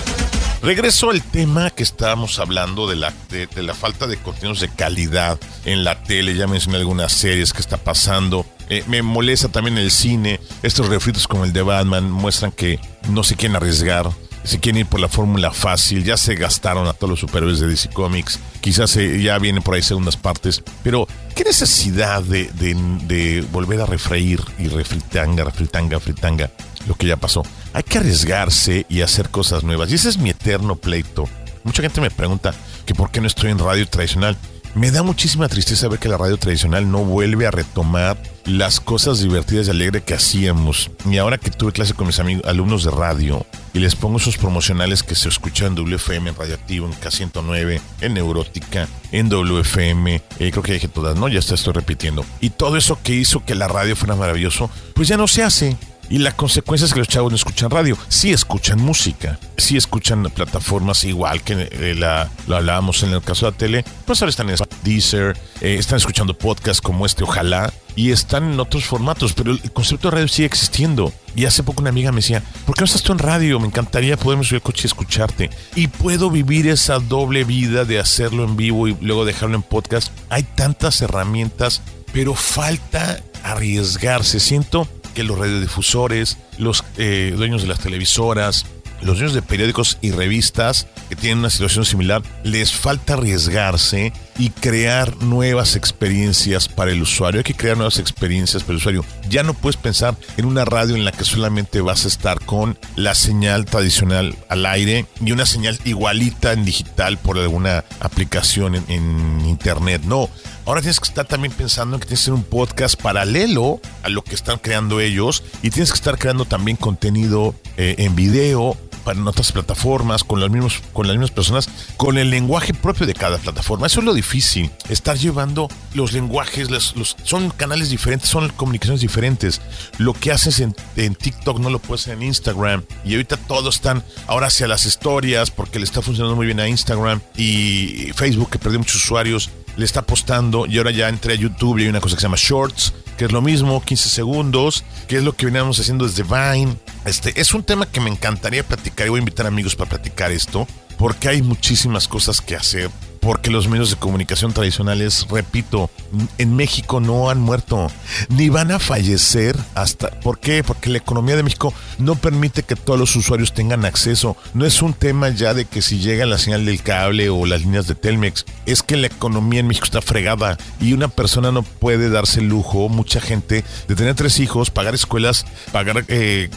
Regreso 0.62 1.12
al 1.12 1.22
tema 1.22 1.70
que 1.70 1.84
estábamos 1.84 2.40
hablando 2.40 2.88
de 2.88 2.96
la, 2.96 3.14
de, 3.30 3.48
la 3.62 3.74
falta 3.74 4.08
de 4.08 4.18
contenidos 4.18 4.60
de 4.60 4.70
calidad 4.70 5.40
en 5.66 5.84
la 5.84 6.02
tele. 6.04 6.36
Ya 6.36 6.48
mencioné 6.48 6.78
algunas 6.78 7.12
series 7.12 7.54
que 7.54 7.62
está 7.62 7.78
pasando. 7.78 8.46
Eh, 8.70 8.84
me 8.88 9.02
molesta 9.02 9.50
también 9.50 9.78
el 9.78 9.92
cine. 9.92 10.40
Estos 10.64 10.88
refritos 10.90 11.28
como 11.28 11.46
el 11.46 11.54
de 11.54 11.62
Batman 11.62 12.12
muestran 12.12 12.52
que 12.52 12.80
no 13.10 13.24
se 13.24 13.36
quieren 13.36 13.56
arriesgar 13.56 14.12
se 14.48 14.62
quieren 14.62 14.80
ir 14.80 14.86
por 14.86 15.02
la 15.02 15.10
fórmula 15.10 15.52
fácil, 15.52 16.06
ya 16.06 16.16
se 16.16 16.36
gastaron 16.36 16.88
a 16.88 16.94
todos 16.94 17.10
los 17.12 17.20
superhéroes 17.20 17.60
de 17.60 17.68
DC 17.68 17.90
Comics, 17.90 18.40
quizás 18.62 18.94
ya 18.94 19.38
vienen 19.40 19.62
por 19.62 19.76
ahí 19.76 19.82
segundas 19.82 20.16
partes, 20.16 20.64
pero 20.84 21.06
¿qué 21.36 21.44
necesidad 21.44 22.24
de, 22.24 22.50
de, 22.54 23.46
volver 23.52 23.82
a 23.82 23.86
refreír 23.86 24.40
y 24.58 24.70
refritanga, 24.70 25.44
refritanga, 25.44 26.00
fritanga 26.00 26.50
lo 26.88 26.96
que 26.96 27.08
ya 27.08 27.18
pasó? 27.18 27.44
Hay 27.74 27.84
que 27.84 27.98
arriesgarse 27.98 28.86
y 28.88 29.02
hacer 29.02 29.30
cosas 29.32 29.66
nuevas, 29.66 29.92
y 29.92 29.96
ese 29.96 30.08
es 30.08 30.18
mi 30.18 30.30
eterno 30.30 30.78
pleito. 30.78 31.28
Mucha 31.66 31.82
gente 31.82 32.00
me 32.00 32.10
pregunta 32.10 32.54
que 32.86 32.96
por 32.96 33.12
qué 33.12 33.20
no 33.20 33.28
estoy 33.28 33.52
en 33.52 33.60
radio 33.60 33.86
tradicional. 33.86 34.38
Me 34.76 34.92
da 34.92 35.04
muchísima 35.04 35.50
tristeza 35.50 35.90
ver 35.90 36.00
que 36.00 36.08
la 36.08 36.18
radio 36.18 36.38
tradicional 36.38 36.90
no 36.90 37.00
vuelve 37.00 37.48
a 37.48 37.52
retomar 37.52 38.18
las 38.48 38.80
cosas 38.80 39.20
divertidas 39.20 39.68
y 39.68 39.72
alegres 39.72 40.04
que 40.04 40.14
hacíamos. 40.14 40.90
Y 41.06 41.18
ahora 41.18 41.38
que 41.38 41.52
tuve 41.52 41.74
clase 41.74 41.94
con 41.94 42.08
mis 42.08 42.20
amigos, 42.20 42.46
alumnos 42.46 42.84
de 42.84 42.92
radio 42.92 43.46
y 43.74 43.80
les 43.80 43.96
pongo 43.96 44.18
esos 44.18 44.38
promocionales 44.38 45.04
que 45.04 45.16
se 45.16 45.28
escuchan 45.30 45.68
en 45.68 45.76
WFM, 45.76 46.30
en 46.30 46.36
Radioactivo, 46.36 46.88
en 46.88 46.94
K109, 46.94 47.82
en 48.02 48.14
Neurótica, 48.14 48.88
en 49.12 49.30
WFM, 49.30 50.22
eh, 50.40 50.52
creo 50.52 50.64
que 50.64 50.74
dije 50.74 50.88
todas, 50.88 51.18
¿no? 51.18 51.28
Ya 51.28 51.40
está, 51.40 51.56
estoy 51.56 51.74
repitiendo. 51.74 52.26
Y 52.40 52.52
todo 52.52 52.78
eso 52.78 52.98
que 53.04 53.14
hizo 53.14 53.44
que 53.46 53.54
la 53.54 53.68
radio 53.68 53.96
fuera 53.96 54.16
maravilloso, 54.16 54.70
pues 54.96 55.08
ya 55.08 55.18
no 55.18 55.28
se 55.28 55.44
hace. 55.44 55.78
Y 56.10 56.20
la 56.20 56.32
consecuencia 56.32 56.86
es 56.86 56.94
que 56.94 57.00
los 57.00 57.08
chavos 57.08 57.32
no 57.32 57.36
escuchan 57.36 57.70
radio, 57.70 57.98
sí 58.08 58.32
escuchan 58.32 58.80
música, 58.80 59.40
sí 59.58 59.76
escuchan 59.76 60.24
plataformas 60.34 61.04
igual 61.04 61.42
que 61.42 61.68
eh, 61.72 61.96
la, 61.96 62.30
lo 62.48 62.56
hablábamos 62.56 63.04
en 63.04 63.12
el 63.12 63.22
caso 63.22 63.46
de 63.46 63.52
la 63.52 63.58
tele, 63.58 63.86
pues 64.06 64.22
ahora 64.22 64.30
están 64.30 64.50
en 64.50 64.56
Deezer, 64.84 65.38
eh, 65.62 65.76
están 65.78 65.98
escuchando 65.98 66.38
podcasts 66.38 66.82
como 66.82 67.06
este, 67.06 67.24
ojalá, 67.24 67.74
y 67.98 68.12
están 68.12 68.54
en 68.54 68.60
otros 68.60 68.86
formatos, 68.86 69.34
pero 69.34 69.52
el 69.52 69.72
concepto 69.72 70.10
de 70.10 70.16
radio 70.16 70.28
sigue 70.28 70.46
existiendo. 70.46 71.12
Y 71.36 71.46
hace 71.46 71.64
poco 71.64 71.82
una 71.82 71.90
amiga 71.90 72.12
me 72.12 72.18
decía, 72.18 72.44
¿por 72.66 72.76
qué 72.76 72.82
no 72.82 72.86
estás 72.86 73.02
tú 73.02 73.12
en 73.12 73.18
radio? 73.18 73.60
Me 73.60 73.68
encantaría 73.68 74.18
poderme 74.18 74.44
subir 74.44 74.58
al 74.58 74.62
coche 74.62 74.84
y 74.84 74.86
escucharte. 74.86 75.50
Y 75.76 75.88
puedo 75.88 76.30
vivir 76.30 76.68
esa 76.68 77.00
doble 77.00 77.44
vida 77.44 77.86
de 77.86 78.00
hacerlo 78.00 78.44
en 78.44 78.56
vivo 78.56 78.88
y 78.88 78.96
luego 79.02 79.26
dejarlo 79.26 79.56
en 79.56 79.64
podcast. 79.64 80.12
Hay 80.30 80.44
tantas 80.44 81.02
herramientas, 81.02 81.82
pero 82.14 82.36
falta 82.36 83.20
arriesgarse. 83.44 84.40
Siento 84.40 84.88
que 85.18 85.24
los 85.24 85.40
radiodifusores, 85.40 86.38
los 86.60 86.84
eh, 87.00 87.34
dueños 87.36 87.64
de 87.64 87.68
las 87.68 87.80
televisoras, 87.80 88.68
los 89.02 89.18
dueños 89.18 89.34
de 89.34 89.42
periódicos 89.42 89.98
y 90.00 90.12
revistas 90.12 90.86
que 91.10 91.16
tienen 91.16 91.40
una 91.40 91.50
situación 91.50 91.86
similar, 91.86 92.22
les 92.44 92.72
falta 92.72 93.14
arriesgarse 93.14 94.14
y 94.38 94.50
crear 94.52 95.18
nuevas 95.18 95.76
experiencias 95.76 96.68
para 96.68 96.92
el 96.92 97.02
usuario. 97.02 97.40
Hay 97.40 97.44
que 97.44 97.56
crear 97.56 97.78
nuevas 97.78 97.98
experiencias 97.98 98.64
para 98.64 98.74
el 98.74 98.78
usuario. 98.78 99.06
Ya 99.30 99.44
no 99.44 99.54
puedes 99.54 99.78
pensar 99.78 100.16
en 100.38 100.46
una 100.46 100.66
radio 100.66 100.96
en 100.96 101.06
la 101.06 101.12
que 101.12 101.24
solamente 101.24 101.82
vas 101.82 102.06
a 102.06 102.08
estar 102.08 102.40
con 102.46 102.78
la 102.96 103.16
señal 103.16 103.66
tradicional 103.66 104.36
al 104.50 104.66
aire 104.66 105.06
y 105.24 105.32
una 105.32 105.46
señal 105.46 105.80
igualita 105.86 106.54
en 106.54 106.66
digital 106.66 107.18
por 107.18 107.38
alguna 107.38 107.86
aplicación 108.00 108.76
en, 108.76 109.42
internet. 109.48 110.04
No, 110.06 110.30
ahora 110.68 110.82
tienes 110.82 111.00
que 111.00 111.08
estar 111.08 111.26
también 111.26 111.54
pensando 111.54 111.96
en 111.96 112.02
que 112.02 112.08
tienes 112.08 112.20
que 112.20 112.24
hacer 112.24 112.34
un 112.34 112.44
podcast 112.44 113.02
paralelo 113.02 113.80
a 114.04 114.10
lo 114.10 114.22
que 114.22 114.36
están 114.36 114.60
creando 114.60 115.00
ellos 115.00 115.44
y 115.64 115.70
tienes 115.70 115.92
que 115.92 115.96
estar 115.96 116.20
creando 116.20 116.46
también 116.46 116.76
contenido 116.78 117.56
eh, 117.78 117.96
en 118.00 118.16
video 118.16 118.78
para 119.06 119.24
otras 119.24 119.54
plataformas, 119.54 120.26
con, 120.26 120.42
los 120.42 120.50
mismos, 120.50 120.84
con 120.92 121.08
las 121.08 121.16
mismas 121.16 121.32
personas, 121.32 121.70
con 121.96 122.18
el 122.18 122.30
lenguaje 122.30 122.74
propio 122.74 123.08
de 123.08 123.14
cada 123.14 123.38
plataforma. 123.38 123.88
Eso 123.88 124.02
es 124.02 124.06
lo 124.06 124.14
difícil, 124.14 124.70
estar 124.90 125.18
llevando 125.18 125.70
los 125.94 126.12
lenguajes, 126.12 126.70
los, 126.70 126.94
son 127.24 127.50
canales 127.52 127.90
diferentes, 127.90 128.28
son 128.28 128.50
comunicaciones 128.50 129.00
diferentes. 129.00 129.62
Lo 129.98 130.12
que 130.12 130.34
haces 130.34 130.60
en, 130.60 130.76
en, 130.98 131.16
TikTok 131.16 131.60
no 131.60 131.70
lo 131.70 131.80
puedes 131.80 132.02
hacer 132.02 132.16
en 132.16 132.24
Instagram. 132.24 132.84
Y 133.06 133.14
ahorita 133.14 133.38
todos 133.38 133.76
están 133.76 134.04
ahora 134.28 134.48
hacia 134.48 134.68
las 134.68 134.84
historias 134.84 135.52
porque 135.52 135.80
le 135.80 135.86
está 135.86 136.02
funcionando 136.02 136.36
muy 136.36 136.46
bien 136.46 136.60
a 136.60 136.68
Instagram 136.68 137.22
y 137.38 138.12
Facebook 138.14 138.50
que 138.50 138.60
perdió 138.60 138.80
muchos 138.80 138.98
usuarios 138.98 139.50
le 139.78 139.86
está 139.86 140.02
apostando 140.02 140.66
y 140.66 140.78
ahora 140.78 140.92
ya 140.92 141.08
entré 141.08 141.34
a 141.34 141.38
YouTube 141.38 141.78
y 141.78 141.84
hay 141.84 141.88
una 141.88 142.02
cosa 142.02 142.16
que 142.16 142.22
se 142.22 142.26
llama 142.26 142.38
Shorts, 142.38 142.94
que 143.18 143.26
es 143.26 143.32
lo 143.32 143.42
mismo, 143.42 143.82
15 143.82 144.10
segundos, 144.10 144.84
que 145.08 145.18
es 145.18 145.24
lo 145.24 145.34
que 145.34 145.46
veníamos 145.46 145.80
haciendo 145.80 146.06
desde 146.06 146.24
Vine. 146.24 146.76
Este 147.06 147.40
es 147.40 147.54
un 147.54 147.64
tema 147.64 147.86
que 147.86 148.02
me 148.02 148.10
encantaría 148.10 148.68
platicar 148.68 149.08
y 149.08 149.12
voy 149.12 149.20
a 149.20 149.22
invitar 149.22 149.48
amigos 149.48 149.76
para 149.76 149.90
platicar 149.90 150.32
esto, 150.32 150.68
porque 150.98 151.30
hay 151.30 151.42
muchísimas 151.42 152.08
cosas 152.08 152.42
que 152.42 152.56
hacer 152.56 152.90
porque 153.20 153.52
los 153.52 153.68
medios 153.68 153.90
de 153.90 153.96
comunicación 153.98 154.54
tradicionales, 154.54 155.28
repito, 155.30 155.90
en 156.38 156.56
México 156.56 157.00
no 157.00 157.30
han 157.30 157.40
muerto, 157.40 157.88
ni 158.30 158.50
van 158.50 158.72
a 158.72 158.80
fallecer 158.80 159.56
hasta... 159.76 160.10
¿Por 160.10 160.40
qué? 160.40 160.64
Porque 160.64 160.90
la 160.90 160.98
economía 160.98 161.36
de 161.36 161.44
México 161.44 161.74
no 162.00 162.16
permite 162.16 162.64
que 162.64 162.76
todos 162.76 163.00
los 163.00 163.16
usuarios 163.16 163.54
tengan 163.54 163.86
acceso. 163.86 164.38
No 164.54 164.66
es 164.66 164.82
un 164.82 164.94
tema 164.94 165.30
ya 165.30 165.54
de 165.54 165.66
que 165.66 165.82
si 165.82 166.00
llega 166.00 166.26
la 166.26 166.38
señal 166.38 166.66
del 166.66 166.82
cable 166.82 167.30
o 167.30 167.46
las 167.46 167.62
líneas 167.62 167.88
de 167.88 167.96
Telmex, 167.96 168.46
es 168.66 168.84
que 168.84 168.98
la 168.98 169.08
economía 169.08 169.60
en 169.60 169.68
México 169.68 169.86
está 169.86 170.02
fregada 170.02 170.58
y 170.80 170.94
una 170.94 171.08
persona 171.08 171.52
no 171.52 171.64
puede 171.64 172.10
darse 172.10 172.40
el 172.40 172.48
lujo, 172.48 172.90
mucha 172.90 173.22
gente, 173.22 173.64
de 173.88 173.96
tener 173.96 174.16
tres 174.16 174.40
hijos, 174.40 174.70
pagar 174.70 174.96
escuelas, 174.96 175.46
pagar 175.72 176.06
eh, 176.08 176.50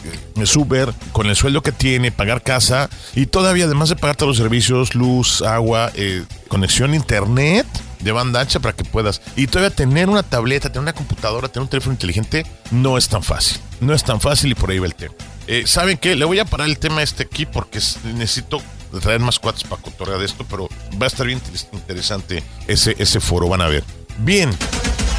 súper 0.45 0.93
con 1.13 1.27
el 1.27 1.37
sueldo 1.37 1.63
que 1.63 1.73
tiene, 1.73 2.13
pagar 2.13 2.43
casa 2.43 2.89
y 3.15 3.27
todavía 3.27 3.65
además 3.65 3.89
de 3.89 3.97
pagar 3.97 4.17
todos 4.17 4.31
los 4.31 4.37
servicios, 4.39 4.95
luz, 4.95 5.43
agua, 5.43 5.91
eh, 5.95 6.25
conexión 6.51 6.93
a 6.93 6.97
internet 6.97 7.67
de 8.01 8.13
banda 8.13 8.41
ancha 8.41 8.61
para 8.61 8.77
que 8.77 8.85
puedas. 8.85 9.23
Y 9.37 9.47
todavía 9.47 9.75
tener 9.75 10.11
una 10.11 10.23
tableta, 10.23 10.69
tener 10.69 10.83
una 10.83 10.93
computadora, 10.93 11.49
tener 11.49 11.63
un 11.63 11.69
teléfono 11.69 11.95
inteligente, 11.95 12.45
no 12.71 12.99
es 12.99 13.09
tan 13.09 13.23
fácil. 13.23 13.59
No 13.81 13.95
es 13.95 14.05
tan 14.05 14.21
fácil 14.21 14.51
y 14.51 14.55
por 14.55 14.71
ahí 14.71 14.79
va 14.79 14.87
el 14.87 14.95
tema. 14.95 15.15
Eh, 15.47 15.63
¿Saben 15.67 15.97
qué? 15.97 16.17
Le 16.17 16.27
voy 16.27 16.39
a 16.39 16.45
parar 16.45 16.69
el 16.69 16.79
tema 16.79 17.03
este 17.03 17.23
aquí 17.23 17.47
porque 17.47 17.79
necesito 18.15 18.61
traer 19.01 19.21
más 19.21 19.39
cuates 19.39 19.65
para 19.65 19.81
cotorrear 19.81 20.19
de 20.19 20.27
esto, 20.27 20.45
pero 20.51 20.69
va 21.01 21.07
a 21.07 21.09
estar 21.09 21.27
bien 21.27 21.41
interesante 21.73 22.43
ese, 22.67 22.97
ese 22.99 23.21
foro, 23.21 23.49
van 23.49 23.63
a 23.63 23.69
ver. 23.69 23.85
Bien. 24.19 24.51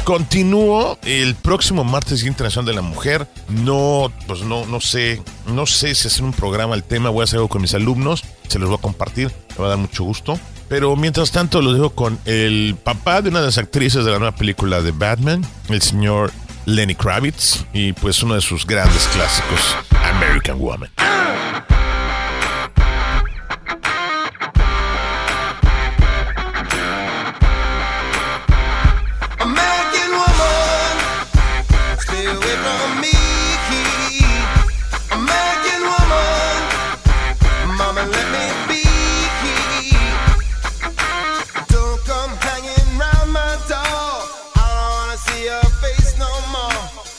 Continúo 0.04 0.98
el 1.04 1.36
próximo 1.36 1.84
martes 1.84 2.24
Internacional 2.24 2.66
de 2.66 2.72
la 2.72 2.82
Mujer. 2.82 3.28
No, 3.48 4.12
pues 4.26 4.42
no, 4.42 4.66
no 4.66 4.80
sé, 4.80 5.22
no 5.46 5.64
sé 5.64 5.94
si 5.94 6.08
hacer 6.08 6.24
un 6.24 6.32
programa 6.32 6.74
al 6.74 6.82
tema. 6.82 7.08
Voy 7.08 7.20
a 7.20 7.24
hacer 7.24 7.36
algo 7.36 7.48
con 7.48 7.62
mis 7.62 7.72
alumnos. 7.72 8.24
Se 8.48 8.58
los 8.58 8.68
voy 8.68 8.78
a 8.78 8.82
compartir. 8.82 9.30
Me 9.50 9.58
va 9.58 9.66
a 9.66 9.68
dar 9.70 9.78
mucho 9.78 10.02
gusto. 10.02 10.40
Pero 10.72 10.96
mientras 10.96 11.30
tanto 11.30 11.60
lo 11.60 11.74
dejo 11.74 11.90
con 11.90 12.18
el 12.24 12.76
papá 12.82 13.20
de 13.20 13.28
una 13.28 13.40
de 13.40 13.44
las 13.44 13.58
actrices 13.58 14.06
de 14.06 14.10
la 14.10 14.18
nueva 14.18 14.34
película 14.34 14.80
de 14.80 14.90
Batman, 14.90 15.44
el 15.68 15.82
señor 15.82 16.32
Lenny 16.64 16.94
Kravitz, 16.94 17.66
y 17.74 17.92
pues 17.92 18.22
uno 18.22 18.36
de 18.36 18.40
sus 18.40 18.66
grandes 18.66 19.06
clásicos, 19.08 19.76
American 19.90 20.58
Woman. 20.58 20.90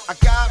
I 0.10 0.16
got 0.16 0.43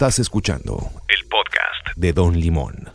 Estás 0.00 0.18
escuchando 0.18 0.90
el 1.08 1.26
podcast 1.26 1.94
de 1.94 2.14
Don 2.14 2.40
Limón. 2.40 2.88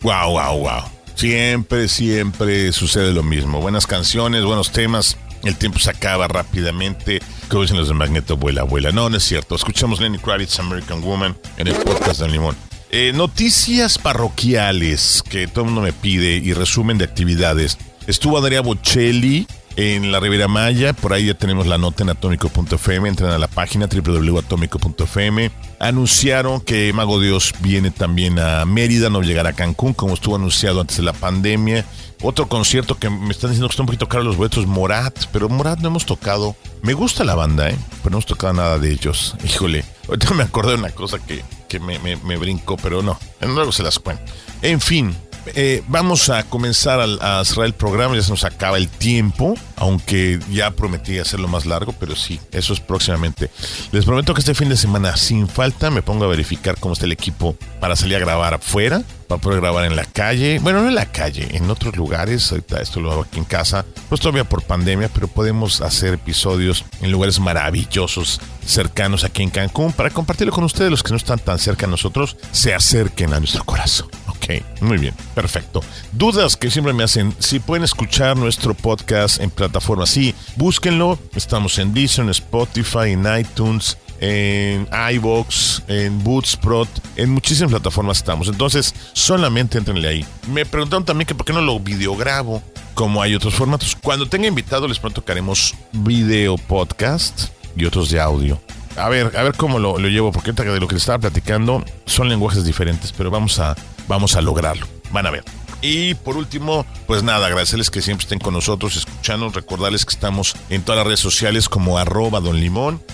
Wow, 0.00 0.30
wow, 0.30 0.58
wow. 0.58 0.82
Siempre, 1.14 1.88
siempre 1.88 2.72
sucede 2.72 3.12
lo 3.12 3.22
mismo. 3.22 3.60
Buenas 3.60 3.86
canciones, 3.86 4.42
buenos 4.42 4.72
temas. 4.72 5.18
El 5.44 5.58
tiempo 5.58 5.78
se 5.78 5.90
acaba 5.90 6.26
rápidamente. 6.26 7.20
Como 7.50 7.60
dicen 7.60 7.76
los 7.76 7.88
de 7.88 7.92
Magneto, 7.92 8.38
vuela, 8.38 8.62
vuela. 8.62 8.92
No, 8.92 9.10
no 9.10 9.18
es 9.18 9.24
cierto. 9.24 9.54
Escuchamos 9.54 10.00
Lenny 10.00 10.16
Kravitz, 10.16 10.58
American 10.58 11.02
Woman, 11.02 11.36
en 11.58 11.68
el 11.68 11.74
podcast 11.74 12.22
de 12.22 12.28
Limón. 12.30 12.56
Eh, 12.90 13.12
noticias 13.14 13.98
parroquiales 13.98 15.22
que 15.28 15.48
todo 15.48 15.66
el 15.66 15.70
mundo 15.70 15.82
me 15.82 15.92
pide 15.92 16.36
y 16.36 16.54
resumen 16.54 16.96
de 16.96 17.04
actividades. 17.04 17.76
Estuvo 18.06 18.38
Andrea 18.38 18.62
Bocelli 18.62 19.46
en 19.80 20.12
la 20.12 20.20
Riviera 20.20 20.46
Maya, 20.46 20.92
por 20.92 21.14
ahí 21.14 21.26
ya 21.26 21.34
tenemos 21.34 21.66
la 21.66 21.78
nota 21.78 22.02
en 22.02 22.10
atómico.fm, 22.10 23.08
entren 23.08 23.30
a 23.30 23.38
la 23.38 23.48
página 23.48 23.86
www.atómico.fm. 23.86 25.50
Anunciaron 25.78 26.60
que 26.60 26.92
Mago 26.92 27.18
Dios 27.18 27.54
viene 27.60 27.90
también 27.90 28.38
a 28.38 28.66
Mérida, 28.66 29.08
no 29.08 29.22
llegará 29.22 29.50
a 29.50 29.52
Cancún, 29.54 29.94
como 29.94 30.12
estuvo 30.12 30.36
anunciado 30.36 30.82
antes 30.82 30.98
de 30.98 31.02
la 31.02 31.14
pandemia. 31.14 31.86
Otro 32.20 32.46
concierto 32.46 32.98
que 32.98 33.08
me 33.08 33.30
están 33.30 33.50
diciendo 33.50 33.68
que 33.68 33.72
está 33.72 33.82
un 33.82 33.86
poquito 33.86 34.06
caro 34.06 34.22
los 34.22 34.36
boletos, 34.36 34.66
Morat, 34.66 35.18
pero 35.32 35.48
Morat 35.48 35.78
no 35.78 35.88
hemos 35.88 36.04
tocado. 36.04 36.54
Me 36.82 36.92
gusta 36.92 37.24
la 37.24 37.34
banda, 37.34 37.70
¿eh? 37.70 37.78
Pero 38.02 38.10
no 38.10 38.16
hemos 38.16 38.26
tocado 38.26 38.52
nada 38.52 38.78
de 38.78 38.92
ellos. 38.92 39.34
Híjole, 39.44 39.82
ahorita 40.08 40.34
me 40.34 40.42
acordé 40.42 40.72
de 40.72 40.78
una 40.78 40.90
cosa 40.90 41.18
que, 41.18 41.42
que 41.68 41.80
me, 41.80 41.98
me, 42.00 42.16
me 42.16 42.36
brincó, 42.36 42.76
pero 42.76 43.02
no, 43.02 43.18
luego 43.40 43.72
se 43.72 43.82
las 43.82 43.98
cuento. 43.98 44.22
En 44.60 44.78
fin, 44.82 45.16
eh, 45.54 45.82
vamos 45.88 46.30
a 46.30 46.44
comenzar 46.44 47.00
a, 47.00 47.40
a, 47.40 47.44
cerrar 47.44 47.66
el 47.66 47.72
programa, 47.72 48.14
ya 48.14 48.22
se 48.22 48.30
nos 48.30 48.44
acaba 48.44 48.76
el 48.76 48.88
tiempo, 48.88 49.54
aunque 49.76 50.38
ya 50.50 50.70
prometí 50.72 51.18
hacerlo 51.18 51.48
más 51.48 51.66
largo, 51.66 51.92
pero 51.98 52.16
sí, 52.16 52.40
eso 52.52 52.72
es 52.72 52.80
próximamente. 52.80 53.50
Les 53.92 54.04
prometo 54.04 54.34
que 54.34 54.40
este 54.40 54.54
fin 54.54 54.68
de 54.68 54.76
semana, 54.76 55.16
sin 55.16 55.48
falta, 55.48 55.90
me 55.90 56.02
pongo 56.02 56.24
a 56.24 56.28
verificar 56.28 56.78
cómo 56.78 56.94
está 56.94 57.06
el 57.06 57.12
equipo 57.12 57.56
para 57.80 57.96
salir 57.96 58.16
a 58.16 58.20
grabar 58.20 58.54
afuera, 58.54 59.02
para 59.30 59.40
poder 59.40 59.60
grabar 59.60 59.84
en 59.84 59.96
la 59.96 60.04
calle, 60.04 60.58
bueno, 60.60 60.82
no 60.82 60.88
en 60.88 60.94
la 60.94 61.06
calle, 61.06 61.56
en 61.56 61.70
otros 61.70 61.96
lugares, 61.96 62.50
ahorita 62.50 62.80
esto 62.80 63.00
lo 63.00 63.12
hago 63.12 63.22
aquí 63.22 63.38
en 63.38 63.44
casa, 63.44 63.86
pues 64.08 64.20
todavía 64.20 64.42
por 64.42 64.62
pandemia, 64.62 65.08
pero 65.08 65.28
podemos 65.28 65.80
hacer 65.80 66.14
episodios 66.14 66.84
en 67.00 67.12
lugares 67.12 67.38
maravillosos, 67.38 68.40
cercanos 68.66 69.22
aquí 69.22 69.42
en 69.42 69.50
Cancún, 69.50 69.92
para 69.92 70.10
compartirlo 70.10 70.52
con 70.52 70.64
ustedes, 70.64 70.90
los 70.90 71.02
que 71.02 71.10
no 71.10 71.16
están 71.16 71.38
tan 71.38 71.58
cerca 71.58 71.86
de 71.86 71.92
nosotros, 71.92 72.36
se 72.50 72.74
acerquen 72.74 73.32
a 73.32 73.38
nuestro 73.38 73.64
corazón. 73.64 74.08
Ok, 74.42 74.62
muy 74.80 74.96
bien, 74.96 75.14
perfecto. 75.34 75.82
Dudas 76.12 76.56
que 76.56 76.70
siempre 76.70 76.94
me 76.94 77.04
hacen, 77.04 77.34
si 77.38 77.58
pueden 77.60 77.84
escuchar 77.84 78.38
nuestro 78.38 78.72
podcast 78.72 79.38
en 79.38 79.50
plataformas, 79.50 80.08
sí, 80.08 80.34
búsquenlo. 80.56 81.18
Estamos 81.34 81.78
en 81.78 81.92
Deezer, 81.92 82.24
en 82.24 82.30
Spotify, 82.30 83.10
en 83.10 83.26
iTunes, 83.38 83.98
en 84.18 84.88
iBox, 85.12 85.82
en 85.88 86.24
Bootsprot, 86.24 86.88
en 87.16 87.30
muchísimas 87.30 87.70
plataformas 87.70 88.16
estamos. 88.16 88.48
Entonces, 88.48 88.94
solamente 89.12 89.76
entrenle 89.76 90.08
ahí. 90.08 90.26
Me 90.48 90.64
preguntaron 90.64 91.04
también 91.04 91.26
que 91.26 91.34
por 91.34 91.44
qué 91.44 91.52
no 91.52 91.60
lo 91.60 91.78
videograbo, 91.78 92.62
como 92.94 93.20
hay 93.20 93.34
otros 93.34 93.54
formatos. 93.54 93.94
Cuando 93.94 94.26
tenga 94.26 94.46
invitado, 94.46 94.88
les 94.88 94.98
pronto 94.98 95.22
que 95.22 95.32
haremos 95.32 95.74
video 95.92 96.56
podcast 96.56 97.48
y 97.76 97.84
otros 97.84 98.08
de 98.08 98.20
audio. 98.20 98.58
A 98.96 99.08
ver, 99.10 99.36
a 99.36 99.42
ver 99.42 99.54
cómo 99.54 99.78
lo, 99.78 99.98
lo 99.98 100.08
llevo, 100.08 100.32
porque 100.32 100.52
de 100.52 100.80
lo 100.80 100.88
que 100.88 100.94
les 100.94 101.02
estaba 101.02 101.18
platicando 101.18 101.84
son 102.06 102.28
lenguajes 102.28 102.64
diferentes, 102.64 103.12
pero 103.12 103.30
vamos 103.30 103.58
a, 103.58 103.76
vamos 104.10 104.36
a 104.36 104.42
lograrlo. 104.42 104.86
Van 105.12 105.26
a 105.26 105.30
ver. 105.30 105.44
Y 105.82 106.14
por 106.14 106.36
último, 106.36 106.84
pues 107.06 107.22
nada, 107.22 107.46
agradecerles 107.46 107.88
que 107.88 108.02
siempre 108.02 108.24
estén 108.24 108.38
con 108.38 108.52
nosotros, 108.52 108.96
escuchando, 108.96 109.48
recordarles 109.48 110.04
que 110.04 110.14
estamos 110.14 110.54
en 110.68 110.82
todas 110.82 110.98
las 110.98 111.06
redes 111.06 111.20
sociales 111.20 111.70
como 111.70 111.96
arroba 111.96 112.40
don 112.40 112.60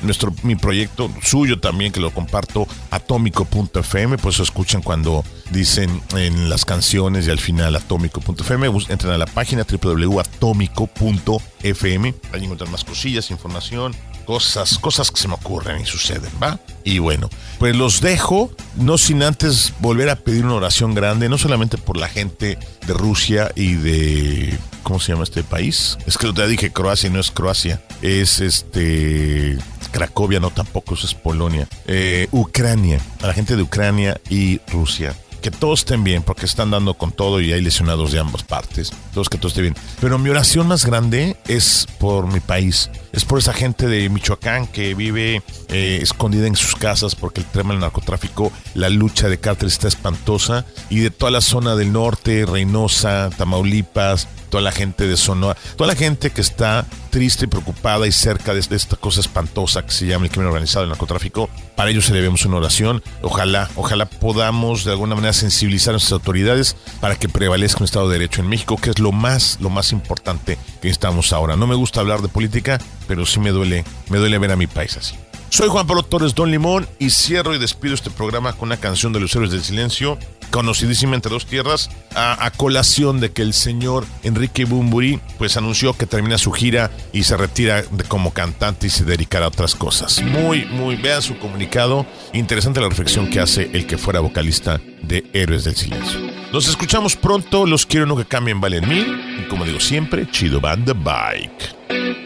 nuestro, 0.02 0.34
mi 0.42 0.56
proyecto 0.56 1.08
suyo 1.22 1.60
también 1.60 1.92
que 1.92 2.00
lo 2.00 2.12
comparto, 2.12 2.66
atómico.fm, 2.90 4.18
pues 4.18 4.40
escuchan 4.40 4.82
cuando 4.82 5.24
dicen 5.50 6.02
en 6.16 6.50
las 6.50 6.64
canciones 6.64 7.28
y 7.28 7.30
al 7.30 7.38
final 7.38 7.76
atómico.fm, 7.76 8.66
entran 8.88 9.12
a 9.12 9.18
la 9.18 9.26
página 9.26 9.64
www.atómico.fm, 9.64 12.14
ahí 12.32 12.42
encuentran 12.42 12.72
más 12.72 12.82
cosillas, 12.82 13.30
información, 13.30 13.94
cosas, 14.26 14.78
cosas 14.78 15.10
que 15.10 15.20
se 15.20 15.28
me 15.28 15.34
ocurren 15.34 15.80
y 15.80 15.86
suceden, 15.86 16.30
¿va? 16.42 16.58
Y 16.84 16.98
bueno, 16.98 17.30
pues 17.58 17.74
los 17.74 18.00
dejo, 18.00 18.50
no 18.76 18.98
sin 18.98 19.22
antes 19.22 19.72
volver 19.80 20.10
a 20.10 20.16
pedir 20.16 20.44
una 20.44 20.54
oración 20.54 20.94
grande, 20.94 21.28
no 21.28 21.38
solamente 21.38 21.78
por 21.78 21.96
la 21.96 22.08
gente 22.08 22.58
de 22.86 22.92
Rusia 22.92 23.50
y 23.54 23.74
de 23.74 24.58
¿cómo 24.82 25.00
se 25.00 25.12
llama 25.12 25.24
este 25.24 25.42
país? 25.42 25.96
Es 26.06 26.18
que 26.18 26.32
te 26.32 26.46
dije 26.46 26.72
Croacia 26.72 27.08
y 27.08 27.12
no 27.12 27.20
es 27.20 27.30
Croacia, 27.30 27.82
es 28.02 28.40
este 28.40 29.56
Cracovia, 29.92 30.40
no 30.40 30.50
tampoco, 30.50 30.94
eso 30.94 31.06
es 31.06 31.14
Polonia, 31.14 31.68
eh, 31.86 32.28
Ucrania, 32.32 33.00
a 33.22 33.28
la 33.28 33.32
gente 33.32 33.56
de 33.56 33.62
Ucrania 33.62 34.20
y 34.28 34.60
Rusia 34.70 35.14
que 35.46 35.50
todos 35.52 35.80
estén 35.80 36.02
bien, 36.02 36.24
porque 36.24 36.44
están 36.44 36.72
dando 36.72 36.94
con 36.94 37.12
todo 37.12 37.40
y 37.40 37.52
hay 37.52 37.60
lesionados 37.60 38.10
de 38.10 38.18
ambas 38.18 38.42
partes. 38.42 38.92
Todos 39.14 39.28
que 39.28 39.38
todo 39.38 39.46
esté 39.46 39.62
bien. 39.62 39.76
Pero 40.00 40.18
mi 40.18 40.28
oración 40.28 40.66
más 40.66 40.84
grande 40.84 41.36
es 41.46 41.86
por 42.00 42.26
mi 42.26 42.40
país. 42.40 42.90
Es 43.16 43.24
por 43.24 43.38
esa 43.38 43.54
gente 43.54 43.86
de 43.86 44.10
Michoacán 44.10 44.66
que 44.66 44.94
vive 44.94 45.42
eh, 45.68 46.00
escondida 46.02 46.46
en 46.46 46.54
sus 46.54 46.76
casas 46.76 47.14
porque 47.14 47.40
el 47.40 47.46
tema 47.46 47.70
del 47.70 47.80
narcotráfico, 47.80 48.52
la 48.74 48.90
lucha 48.90 49.30
de 49.30 49.40
cárteles 49.40 49.72
está 49.72 49.88
espantosa. 49.88 50.66
Y 50.90 50.98
de 51.00 51.10
toda 51.10 51.30
la 51.30 51.40
zona 51.40 51.76
del 51.76 51.94
norte, 51.94 52.44
Reynosa, 52.44 53.30
Tamaulipas, 53.34 54.28
toda 54.50 54.62
la 54.62 54.70
gente 54.72 55.06
de 55.06 55.16
Sonora, 55.16 55.58
toda 55.76 55.88
la 55.88 55.98
gente 55.98 56.30
que 56.30 56.40
está 56.40 56.86
triste 57.10 57.46
y 57.46 57.48
preocupada 57.48 58.06
y 58.06 58.12
cerca 58.12 58.52
de 58.52 58.60
esta 58.60 58.96
cosa 58.96 59.20
espantosa 59.20 59.84
que 59.86 59.92
se 59.92 60.06
llama 60.06 60.26
el 60.26 60.30
crimen 60.30 60.48
organizado, 60.48 60.84
el 60.84 60.90
narcotráfico, 60.90 61.48
para 61.74 61.90
ellos 61.90 62.10
debemos 62.10 62.44
una 62.44 62.58
oración. 62.58 63.02
Ojalá, 63.22 63.70
ojalá 63.76 64.06
podamos 64.06 64.84
de 64.84 64.92
alguna 64.92 65.14
manera 65.14 65.32
sensibilizar 65.32 65.90
a 65.90 65.94
nuestras 65.94 66.12
autoridades 66.12 66.76
para 67.00 67.16
que 67.16 67.28
prevalezca 67.28 67.80
un 67.80 67.86
Estado 67.86 68.08
de 68.08 68.18
Derecho 68.18 68.42
en 68.42 68.48
México, 68.48 68.76
que 68.76 68.90
es 68.90 68.98
lo 68.98 69.12
más, 69.12 69.58
lo 69.60 69.70
más 69.70 69.92
importante 69.92 70.58
que 70.82 70.88
estamos 70.88 71.32
ahora. 71.32 71.56
No 71.56 71.66
me 71.66 71.74
gusta 71.74 72.00
hablar 72.00 72.22
de 72.22 72.28
política, 72.28 72.78
pero 73.06 73.26
sí 73.26 73.40
me 73.40 73.50
duele, 73.50 73.84
me 74.10 74.18
duele 74.18 74.38
ver 74.38 74.52
a 74.52 74.56
mi 74.56 74.66
país 74.66 74.96
así. 74.96 75.14
Soy 75.48 75.68
Juan 75.68 75.86
Pablo 75.86 76.02
Torres 76.02 76.34
Don 76.34 76.50
Limón 76.50 76.86
y 76.98 77.10
cierro 77.10 77.54
y 77.54 77.58
despido 77.58 77.94
este 77.94 78.10
programa 78.10 78.52
con 78.52 78.68
una 78.68 78.76
canción 78.76 79.12
de 79.12 79.20
los 79.20 79.34
héroes 79.34 79.52
del 79.52 79.62
silencio, 79.62 80.18
conocidísima 80.50 81.14
entre 81.14 81.30
dos 81.30 81.46
tierras, 81.46 81.88
a, 82.14 82.50
colación 82.56 83.20
de 83.20 83.30
que 83.30 83.42
el 83.42 83.54
señor 83.54 84.04
Enrique 84.22 84.64
Bumburi 84.64 85.20
pues 85.38 85.56
anunció 85.56 85.94
que 85.94 86.06
termina 86.06 86.36
su 86.36 86.50
gira 86.52 86.90
y 87.12 87.22
se 87.22 87.36
retira 87.36 87.82
de, 87.82 88.04
como 88.04 88.32
cantante 88.32 88.88
y 88.88 88.90
se 88.90 89.04
dedicará 89.04 89.46
a 89.46 89.48
otras 89.48 89.74
cosas. 89.74 90.20
Muy, 90.22 90.66
muy, 90.66 90.96
vean 90.96 91.22
su 91.22 91.38
comunicado. 91.38 92.06
Interesante 92.32 92.80
la 92.80 92.88
reflexión 92.88 93.30
que 93.30 93.40
hace 93.40 93.70
el 93.72 93.86
que 93.86 93.98
fuera 93.98 94.20
vocalista 94.20 94.80
de 95.02 95.24
Héroes 95.32 95.64
del 95.64 95.76
Silencio. 95.76 96.20
Nos 96.52 96.68
escuchamos 96.68 97.16
pronto, 97.16 97.66
los 97.66 97.86
quiero 97.86 98.04
no 98.04 98.16
que 98.16 98.24
cambien, 98.24 98.60
valen 98.60 98.88
mil. 98.88 99.40
Y 99.40 99.48
como 99.48 99.64
digo 99.64 99.80
siempre, 99.80 100.28
chido 100.30 100.60
band 100.60 100.86
the 100.86 100.92
bike. 100.92 102.25